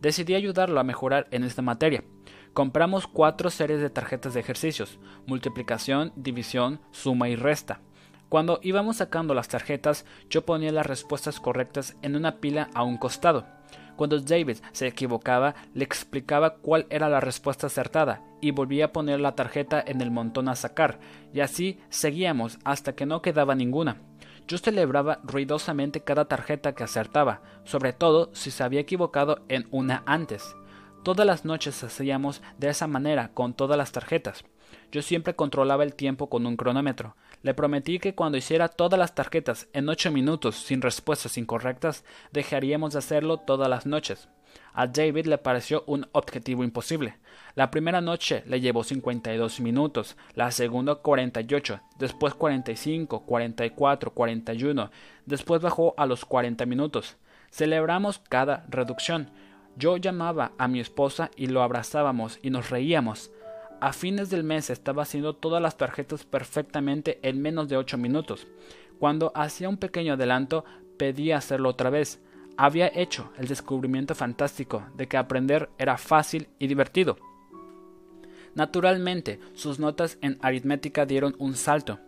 [0.02, 2.04] Decidí ayudarlo a mejorar en esta materia.
[2.54, 7.80] Compramos cuatro series de tarjetas de ejercicios, multiplicación, división, suma y resta.
[8.30, 12.98] Cuando íbamos sacando las tarjetas, yo ponía las respuestas correctas en una pila a un
[12.98, 13.48] costado.
[13.96, 19.20] Cuando David se equivocaba, le explicaba cuál era la respuesta acertada y volvía a poner
[19.20, 21.00] la tarjeta en el montón a sacar,
[21.34, 23.98] y así seguíamos hasta que no quedaba ninguna.
[24.48, 30.04] Yo celebraba ruidosamente cada tarjeta que acertaba, sobre todo si se había equivocado en una
[30.06, 30.56] antes.
[31.04, 34.44] Todas las noches hacíamos de esa manera con todas las tarjetas.
[34.92, 37.16] Yo siempre controlaba el tiempo con un cronómetro.
[37.42, 42.94] Le prometí que cuando hiciera todas las tarjetas en ocho minutos sin respuestas incorrectas, dejaríamos
[42.94, 44.28] de hacerlo todas las noches.
[44.74, 47.18] A David le pareció un objetivo imposible.
[47.56, 54.92] La primera noche le llevó 52 minutos, la segunda 48, después 45, 44, 41,
[55.26, 57.18] después bajó a los 40 minutos.
[57.52, 59.32] Celebramos cada reducción.
[59.76, 63.32] Yo llamaba a mi esposa y lo abrazábamos y nos reíamos.
[63.82, 68.46] A fines del mes estaba haciendo todas las tarjetas perfectamente en menos de 8 minutos.
[69.00, 70.66] Cuando hacía un pequeño adelanto,
[70.98, 72.20] pedía hacerlo otra vez.
[72.58, 77.18] Había hecho el descubrimiento fantástico de que aprender era fácil y divertido.
[78.54, 82.00] Naturalmente, sus notas en aritmética dieron un salto.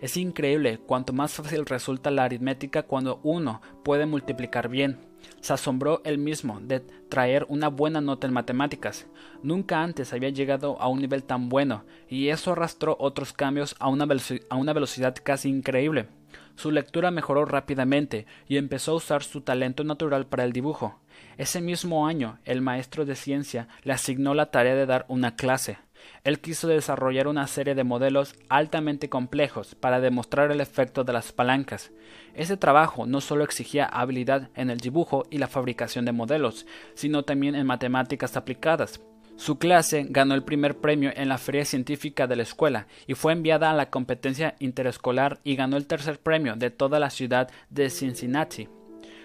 [0.00, 5.00] Es increíble cuanto más fácil resulta la aritmética cuando uno puede multiplicar bien.
[5.40, 9.06] Se asombró él mismo de traer una buena nota en matemáticas.
[9.42, 13.88] Nunca antes había llegado a un nivel tan bueno, y eso arrastró otros cambios a
[13.88, 14.06] una,
[14.48, 16.08] a una velocidad casi increíble.
[16.56, 20.98] Su lectura mejoró rápidamente y empezó a usar su talento natural para el dibujo.
[21.36, 25.78] Ese mismo año, el maestro de ciencia le asignó la tarea de dar una clase.
[26.24, 31.32] Él quiso desarrollar una serie de modelos altamente complejos para demostrar el efecto de las
[31.32, 31.92] palancas.
[32.34, 37.22] Ese trabajo no solo exigía habilidad en el dibujo y la fabricación de modelos, sino
[37.22, 39.00] también en matemáticas aplicadas.
[39.36, 43.34] Su clase ganó el primer premio en la feria científica de la escuela y fue
[43.34, 47.90] enviada a la competencia interescolar y ganó el tercer premio de toda la ciudad de
[47.90, 48.68] Cincinnati.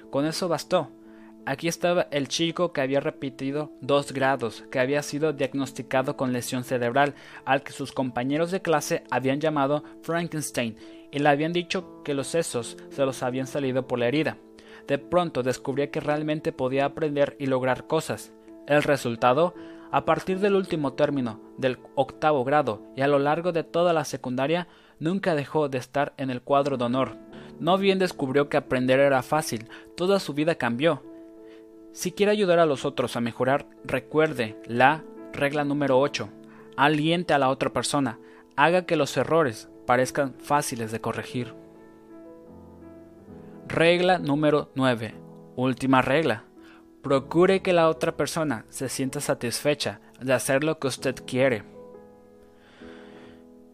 [0.10, 0.92] Con eso bastó.
[1.44, 6.64] Aquí estaba el chico que había repetido dos grados, que había sido diagnosticado con lesión
[6.64, 7.16] cerebral,
[7.46, 10.78] al que sus compañeros de clase habían llamado Frankenstein
[11.12, 14.38] y le habían dicho que los sesos se los habían salido por la herida.
[14.88, 18.34] De pronto descubría que realmente podía aprender y lograr cosas.
[18.68, 19.56] El resultado,
[19.92, 24.06] a partir del último término del octavo grado y a lo largo de toda la
[24.06, 24.68] secundaria,
[25.00, 27.18] nunca dejó de estar en el cuadro de honor.
[27.60, 31.04] No bien descubrió que aprender era fácil, toda su vida cambió
[31.94, 36.30] si quiere ayudar a los otros a mejorar, recuerde la regla número 8.
[36.78, 38.20] Aliente a la otra persona.
[38.56, 41.54] Haga que los errores parezcan fáciles de corregir.
[43.68, 45.16] Regla número 9.
[45.56, 46.46] Última regla.
[47.02, 51.64] Procure que la otra persona se sienta satisfecha de hacer lo que usted quiere.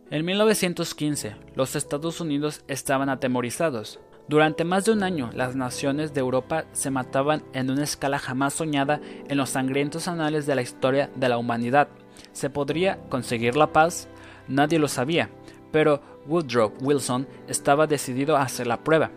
[0.10, 4.00] En 1915, los Estados Unidos estaban atemorizados.
[4.28, 8.54] Durante más de un año, las naciones de Europa se mataban en una escala jamás
[8.54, 9.00] soñada
[9.30, 11.88] en los sangrientos anales de la historia de la humanidad.
[12.34, 14.10] ¿Se podría conseguir la paz?
[14.50, 15.30] Nadie lo sabía,
[15.72, 19.12] pero Woodrow Wilson estaba decidido a hacer la prueba.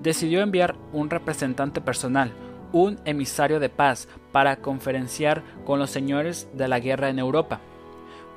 [0.00, 2.32] Decidió enviar un representante personal,
[2.72, 7.60] un emisario de paz, para conferenciar con los señores de la guerra en Europa.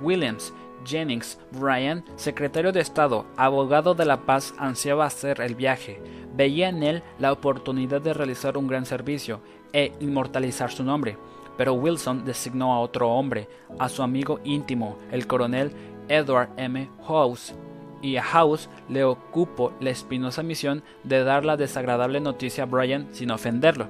[0.01, 0.51] Williams
[0.87, 6.01] Jennings Bryan, secretario de Estado, abogado de la paz, ansiaba hacer el viaje.
[6.35, 9.41] Veía en él la oportunidad de realizar un gran servicio
[9.73, 11.17] e inmortalizar su nombre.
[11.57, 13.49] Pero Wilson designó a otro hombre,
[13.79, 15.71] a su amigo íntimo, el coronel
[16.07, 16.89] Edward M.
[17.07, 17.53] House,
[18.01, 23.07] y a House le ocupó la espinosa misión de dar la desagradable noticia a Bryan
[23.11, 23.87] sin ofenderlo.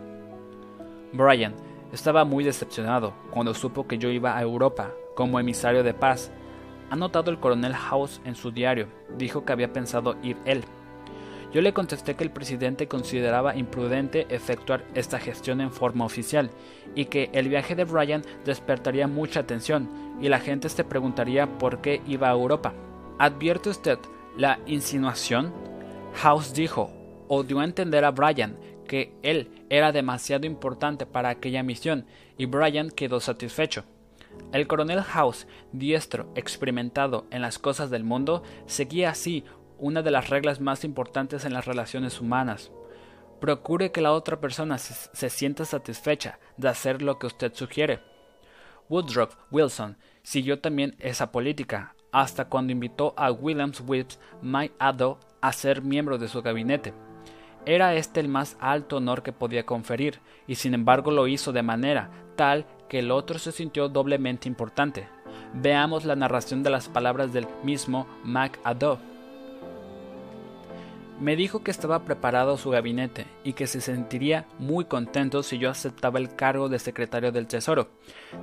[1.13, 1.53] Bryan
[1.91, 6.31] estaba muy decepcionado cuando supo que yo iba a Europa como emisario de paz
[6.89, 8.87] ha notado el coronel House en su diario.
[9.17, 10.63] Dijo que había pensado ir él.
[11.53, 16.49] Yo le contesté que el presidente consideraba imprudente efectuar esta gestión en forma oficial
[16.93, 19.89] y que el viaje de Bryan despertaría mucha atención
[20.21, 22.73] y la gente se preguntaría por qué iba a Europa.
[23.17, 23.97] ¿Advierte usted
[24.35, 25.53] la insinuación?
[26.15, 26.91] House dijo
[27.29, 28.57] o dio a entender a Bryan
[28.87, 32.05] que él era demasiado importante para aquella misión
[32.37, 33.83] y Bryan quedó satisfecho.
[34.51, 39.43] El coronel House, diestro, experimentado en las cosas del mundo, seguía así
[39.77, 42.71] una de las reglas más importantes en las relaciones humanas.
[43.39, 47.99] Procure que la otra persona se, sienta satisfecha de hacer lo que usted sugiere.
[48.89, 55.51] Woodrow Wilson siguió también esa política, hasta cuando invitó a Williams Whips My Ado a
[55.53, 56.93] ser miembro de su gabinete.
[57.65, 61.63] Era este el más alto honor que podía conferir, y sin embargo lo hizo de
[61.63, 65.07] manera tal que el otro se sintió doblemente importante.
[65.53, 68.59] Veamos la narración de las palabras del mismo Mac
[71.19, 75.69] Me dijo que estaba preparado su gabinete y que se sentiría muy contento si yo
[75.69, 77.89] aceptaba el cargo de secretario del Tesoro.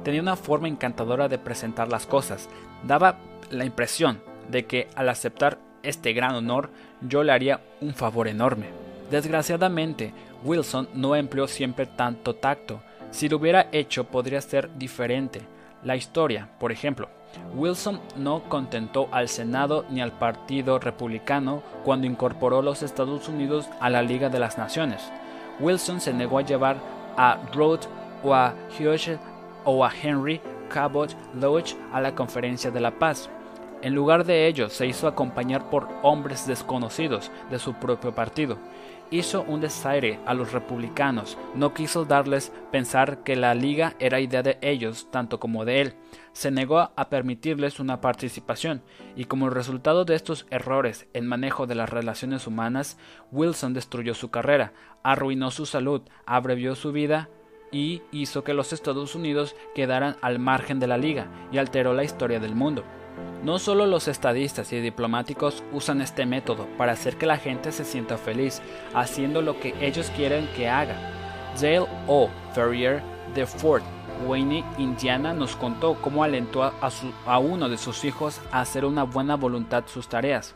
[0.03, 2.49] Tenía una forma encantadora de presentar las cosas.
[2.85, 3.19] Daba
[3.51, 8.69] la impresión de que al aceptar este gran honor yo le haría un favor enorme.
[9.11, 10.13] Desgraciadamente,
[10.43, 12.81] Wilson no empleó siempre tanto tacto.
[13.15, 15.41] Si lo hubiera hecho podría ser diferente.
[15.85, 17.09] La historia, por ejemplo,
[17.55, 23.89] Wilson no contentó al Senado ni al Partido Republicano cuando incorporó los Estados Unidos a
[23.89, 25.13] la Liga de las Naciones.
[25.61, 26.79] Wilson se negó a llevar
[27.17, 27.89] a Rhodes
[28.25, 29.17] o a Hughes
[29.65, 33.31] o a Henry Cabot Lodge a la Conferencia de la Paz.
[33.81, 38.59] En lugar de ello, se hizo acompañar por hombres desconocidos de su propio partido.
[39.15, 44.43] Hizo un desaire a los republicanos, no quiso darles pensar que la liga era idea
[44.43, 45.95] de ellos tanto como de él.
[46.33, 48.83] Se negó a permitirles una participación,
[49.15, 52.99] y como resultado de estos errores en manejo de las relaciones humanas,
[53.31, 54.73] Wilson destruyó su carrera,
[55.05, 57.29] arruinó su salud, abrevió su vida
[57.71, 62.03] y hizo que los Estados Unidos quedaran al margen de la liga y alteró la
[62.03, 62.83] historia del mundo.
[63.43, 67.85] No solo los estadistas y diplomáticos usan este método para hacer que la gente se
[67.85, 68.63] sienta feliz,
[68.95, 70.97] haciendo lo que ellos quieren que haga.
[71.61, 72.31] Dale O.
[72.55, 73.03] Ferrier
[73.35, 73.85] de Fort
[74.27, 76.73] Wayne, Indiana, nos contó cómo alentó a,
[77.27, 80.55] a uno de sus hijos a hacer una buena voluntad sus tareas.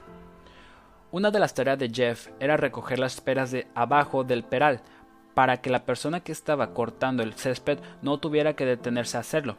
[1.11, 4.81] Una de las tareas de Jeff era recoger las peras de abajo del peral,
[5.35, 9.57] para que la persona que estaba cortando el césped no tuviera que detenerse a hacerlo.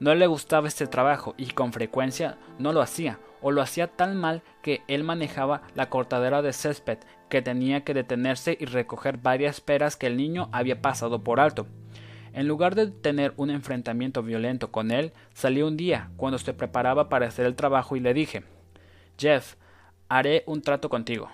[0.00, 4.16] No le gustaba este trabajo y con frecuencia no lo hacía, o lo hacía tan
[4.16, 6.98] mal que él manejaba la cortadera de césped
[7.28, 11.66] que tenía que detenerse y recoger varias peras que el niño había pasado por alto.
[12.32, 17.08] En lugar de tener un enfrentamiento violento con él, salí un día cuando se preparaba
[17.08, 18.42] para hacer el trabajo y le dije
[19.16, 19.54] Jeff,
[20.08, 21.28] haré un trato contigo.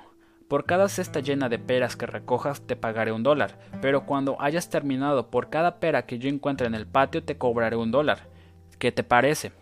[0.48, 4.68] Por cada cesta llena de peras que recojas te pagaré un dólar, pero cuando hayas
[4.68, 8.26] terminado por cada pera que yo encuentre en el patio te cobraré un dólar.
[8.80, 9.52] ¿Qué te parece?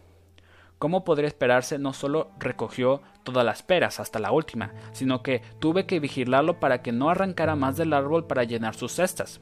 [0.79, 5.87] Como podría esperarse, no solo recogió todas las peras hasta la última, sino que tuve
[5.87, 9.41] que vigilarlo para que no arrancara más del árbol para llenar sus cestas.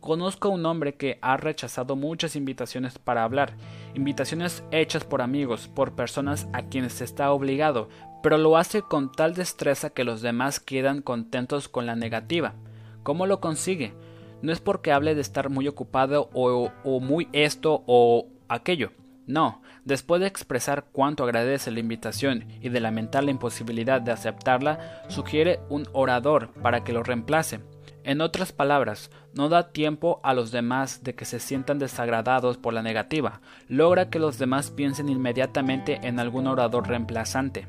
[0.00, 3.52] Conozco a un hombre que ha rechazado muchas invitaciones para hablar,
[3.94, 7.90] invitaciones hechas por amigos, por personas a quienes está obligado,
[8.22, 12.54] pero lo hace con tal destreza que los demás quedan contentos con la negativa.
[13.02, 13.92] ¿Cómo lo consigue?
[14.40, 18.90] No es porque hable de estar muy ocupado o, o muy esto o aquello
[19.32, 25.02] no, después de expresar cuánto agradece la invitación y de lamentar la imposibilidad de aceptarla,
[25.08, 27.60] sugiere un orador para que lo reemplace.
[28.04, 32.74] En otras palabras, no da tiempo a los demás de que se sientan desagradados por
[32.74, 37.66] la negativa, logra que los demás piensen inmediatamente en algún orador reemplazante.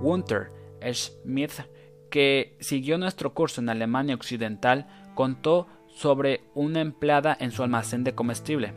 [0.00, 0.48] Gunther
[0.90, 1.52] Schmidt,
[2.10, 8.14] que siguió nuestro curso en Alemania Occidental, contó sobre una empleada en su almacén de
[8.14, 8.72] comestible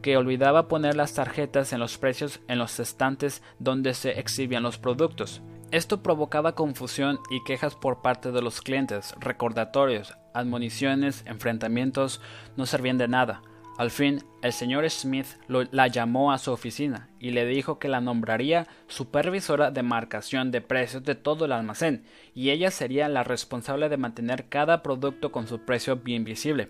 [0.00, 4.78] que olvidaba poner las tarjetas en los precios en los estantes donde se exhibían los
[4.78, 5.42] productos.
[5.70, 12.20] Esto provocaba confusión y quejas por parte de los clientes, recordatorios, admoniciones, enfrentamientos
[12.56, 13.42] no servían de nada.
[13.78, 18.02] Al fin, el señor Smith la llamó a su oficina y le dijo que la
[18.02, 22.04] nombraría supervisora de marcación de precios de todo el almacén,
[22.34, 26.68] y ella sería la responsable de mantener cada producto con su precio bien visible.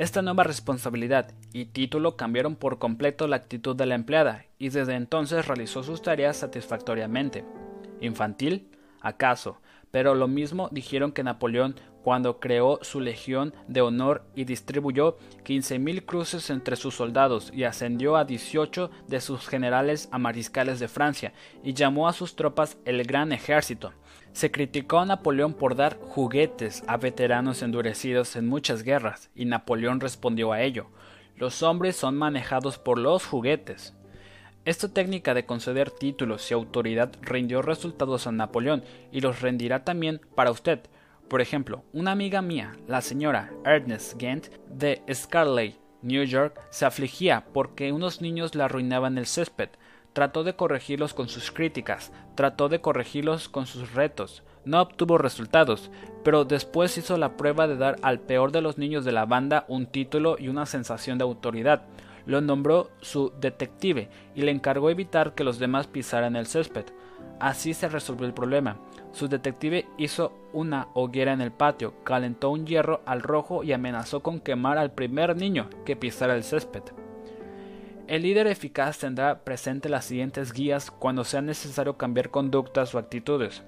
[0.00, 4.94] Esta nueva responsabilidad y título cambiaron por completo la actitud de la empleada y desde
[4.94, 7.44] entonces realizó sus tareas satisfactoriamente.
[8.00, 8.70] ¿Infantil?
[9.02, 9.60] ¿Acaso?
[9.90, 16.06] Pero lo mismo dijeron que Napoleón cuando creó su Legión de Honor y distribuyó 15.000
[16.06, 21.34] cruces entre sus soldados y ascendió a 18 de sus generales a mariscales de Francia
[21.62, 23.92] y llamó a sus tropas el Gran Ejército.
[24.32, 30.00] Se criticó a Napoleón por dar juguetes a veteranos endurecidos en muchas guerras, y Napoleón
[30.00, 30.86] respondió a ello.
[31.36, 33.94] Los hombres son manejados por los juguetes.
[34.64, 40.20] Esta técnica de conceder títulos y autoridad rindió resultados a Napoleón y los rendirá también
[40.34, 40.80] para usted.
[41.28, 47.46] Por ejemplo, una amiga mía, la señora Ernest Gent de Scarlett, New York, se afligía
[47.52, 49.70] porque unos niños le arruinaban el césped,
[50.12, 54.42] Trató de corregirlos con sus críticas, trató de corregirlos con sus retos.
[54.64, 55.90] No obtuvo resultados,
[56.24, 59.64] pero después hizo la prueba de dar al peor de los niños de la banda
[59.68, 61.82] un título y una sensación de autoridad.
[62.26, 66.84] lo nombró su detective y le encargó evitar que los demás pisaran el césped.
[67.40, 68.76] Así se resolvió el problema.
[69.12, 74.22] Su detective hizo una hoguera en el patio, calentó un hierro al rojo y amenazó
[74.22, 76.82] con quemar al primer niño que pisara el césped.
[78.10, 83.62] El líder eficaz tendrá presente las siguientes guías cuando sea necesario cambiar conductas o actitudes.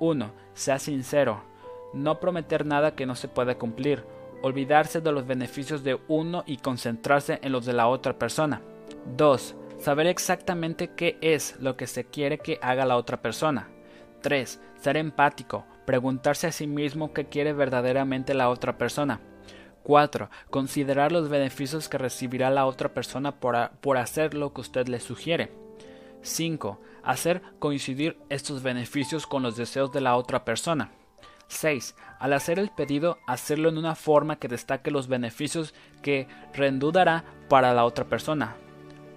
[0.00, 0.32] 1.
[0.52, 1.44] Sea sincero.
[1.94, 4.02] No prometer nada que no se pueda cumplir.
[4.42, 8.62] Olvidarse de los beneficios de uno y concentrarse en los de la otra persona.
[9.16, 9.54] 2.
[9.78, 13.68] Saber exactamente qué es lo que se quiere que haga la otra persona.
[14.22, 14.60] 3.
[14.80, 15.64] Ser empático.
[15.86, 19.20] Preguntarse a sí mismo qué quiere verdaderamente la otra persona.
[19.88, 20.28] 4.
[20.50, 25.00] Considerar los beneficios que recibirá la otra persona por, por hacer lo que usted le
[25.00, 25.50] sugiere.
[26.20, 26.78] 5.
[27.02, 30.90] Hacer coincidir estos beneficios con los deseos de la otra persona.
[31.46, 31.96] 6.
[32.18, 37.72] Al hacer el pedido, hacerlo en una forma que destaque los beneficios que rendudará para
[37.72, 38.56] la otra persona.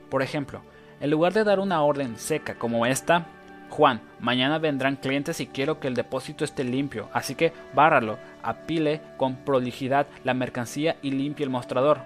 [0.09, 0.61] Por ejemplo,
[1.01, 3.27] en lugar de dar una orden seca como esta,
[3.71, 8.99] Juan, mañana vendrán clientes y quiero que el depósito esté limpio, así que bárralo, apile
[9.15, 11.99] con prolijidad la mercancía y limpie el mostrador.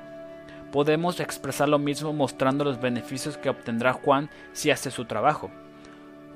[0.71, 5.49] Podemos expresar lo mismo mostrando los beneficios que obtendrá Juan si hace su trabajo.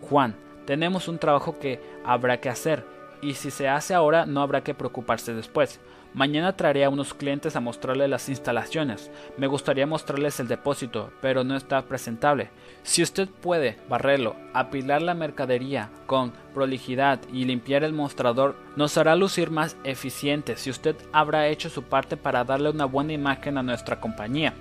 [0.02, 0.36] Juan,
[0.66, 2.84] tenemos un trabajo que habrá que hacer,
[3.22, 5.80] y si se hace ahora no habrá que preocuparse después.
[6.14, 9.12] Mañana traeré a unos clientes a mostrarles las instalaciones.
[9.38, 12.50] Me gustaría mostrarles el depósito, pero no está presentable.
[12.82, 19.16] Si usted puede barrerlo, apilar la mercadería con prolijidad y limpiar el mostrador, nos hará
[19.16, 23.64] lucir más eficientes si usted habrá hecho su parte para darle una buena imagen a
[23.64, 24.56] nuestra compañía.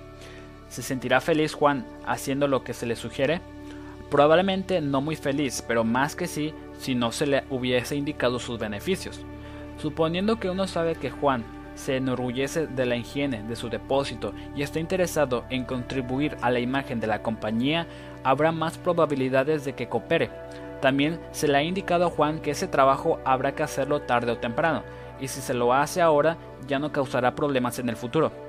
[0.69, 3.41] ¿Se sentirá feliz Juan haciendo lo que se le sugiere?
[4.11, 8.59] Probablemente no muy feliz, pero más que sí si no se le hubiese indicado sus
[8.59, 9.19] beneficios.
[9.79, 14.61] Suponiendo que uno sabe que Juan se enorgullece de la higiene de su depósito y
[14.61, 17.87] está interesado en contribuir a la imagen de la compañía,
[18.25, 20.29] habrá más probabilidades de que coopere.
[20.81, 24.37] También se le ha indicado a Juan que ese trabajo habrá que hacerlo tarde o
[24.37, 24.83] temprano,
[25.21, 26.37] y si se lo hace ahora
[26.67, 28.48] ya no causará problemas en el futuro.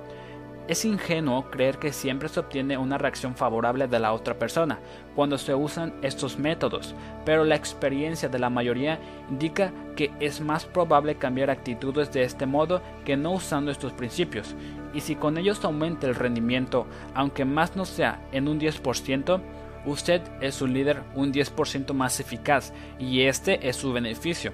[0.71, 4.79] Es ingenuo creer que siempre se obtiene una reacción favorable de la otra persona
[5.17, 6.95] cuando se usan estos métodos,
[7.25, 12.47] pero la experiencia de la mayoría indica que es más probable cambiar actitudes de este
[12.47, 14.55] modo que no usando estos principios,
[14.95, 16.87] y si con ellos aumenta el rendimiento,
[17.17, 19.41] aunque más no sea en un 10%,
[19.87, 24.53] usted es un líder un 10% más eficaz y este es su beneficio.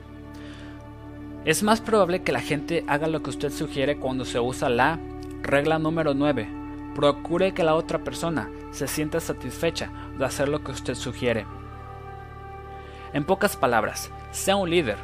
[1.44, 4.98] Es más probable que la gente haga lo que usted sugiere cuando se usa la
[5.46, 6.48] Regla número 9.
[6.96, 11.46] Procure que la otra persona se sienta satisfecha de hacer lo que usted sugiere.
[13.12, 14.96] En pocas palabras, sea un líder.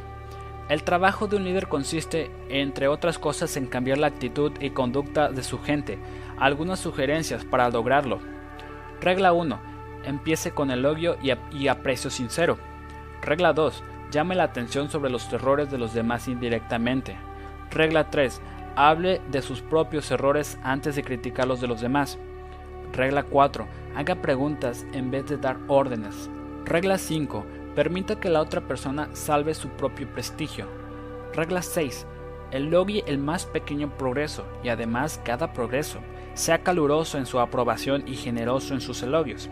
[0.67, 5.29] El trabajo de un líder consiste, entre otras cosas, en cambiar la actitud y conducta
[5.29, 5.97] de su gente.
[6.37, 8.19] Algunas sugerencias para lograrlo.
[8.99, 9.57] Regla 1.
[10.03, 12.57] Empiece con elogio y, y aprecio sincero.
[13.21, 13.81] Regla 2.
[14.11, 17.15] Llame la atención sobre los errores de los demás indirectamente.
[17.71, 18.41] Regla 3.
[18.75, 22.17] Hable de sus propios errores antes de criticar los de los demás.
[22.91, 23.67] Regla 4.
[23.95, 26.29] Haga preguntas en vez de dar órdenes.
[26.65, 27.45] Regla 5.
[27.75, 30.65] Permita que la otra persona salve su propio prestigio.
[31.33, 32.07] Regla 6.
[32.49, 35.99] Elogie el más pequeño progreso y además cada progreso.
[36.33, 39.51] Sea caluroso en su aprobación y generoso en sus elogios.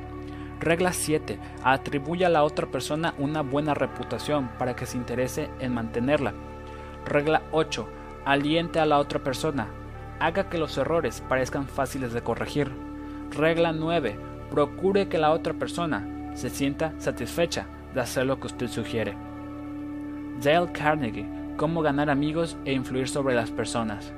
[0.60, 1.38] Regla 7.
[1.64, 6.34] Atribuya a la otra persona una buena reputación para que se interese en mantenerla.
[7.06, 9.68] Regla 8 aliente a la otra persona,
[10.20, 12.72] haga que los errores parezcan fáciles de corregir.
[13.32, 14.20] Regla 9.
[14.50, 19.16] Procure que la otra persona se sienta satisfecha de hacer lo que usted sugiere.
[20.42, 24.12] Dale Carnegie, Cómo ganar amigos e influir sobre las personas.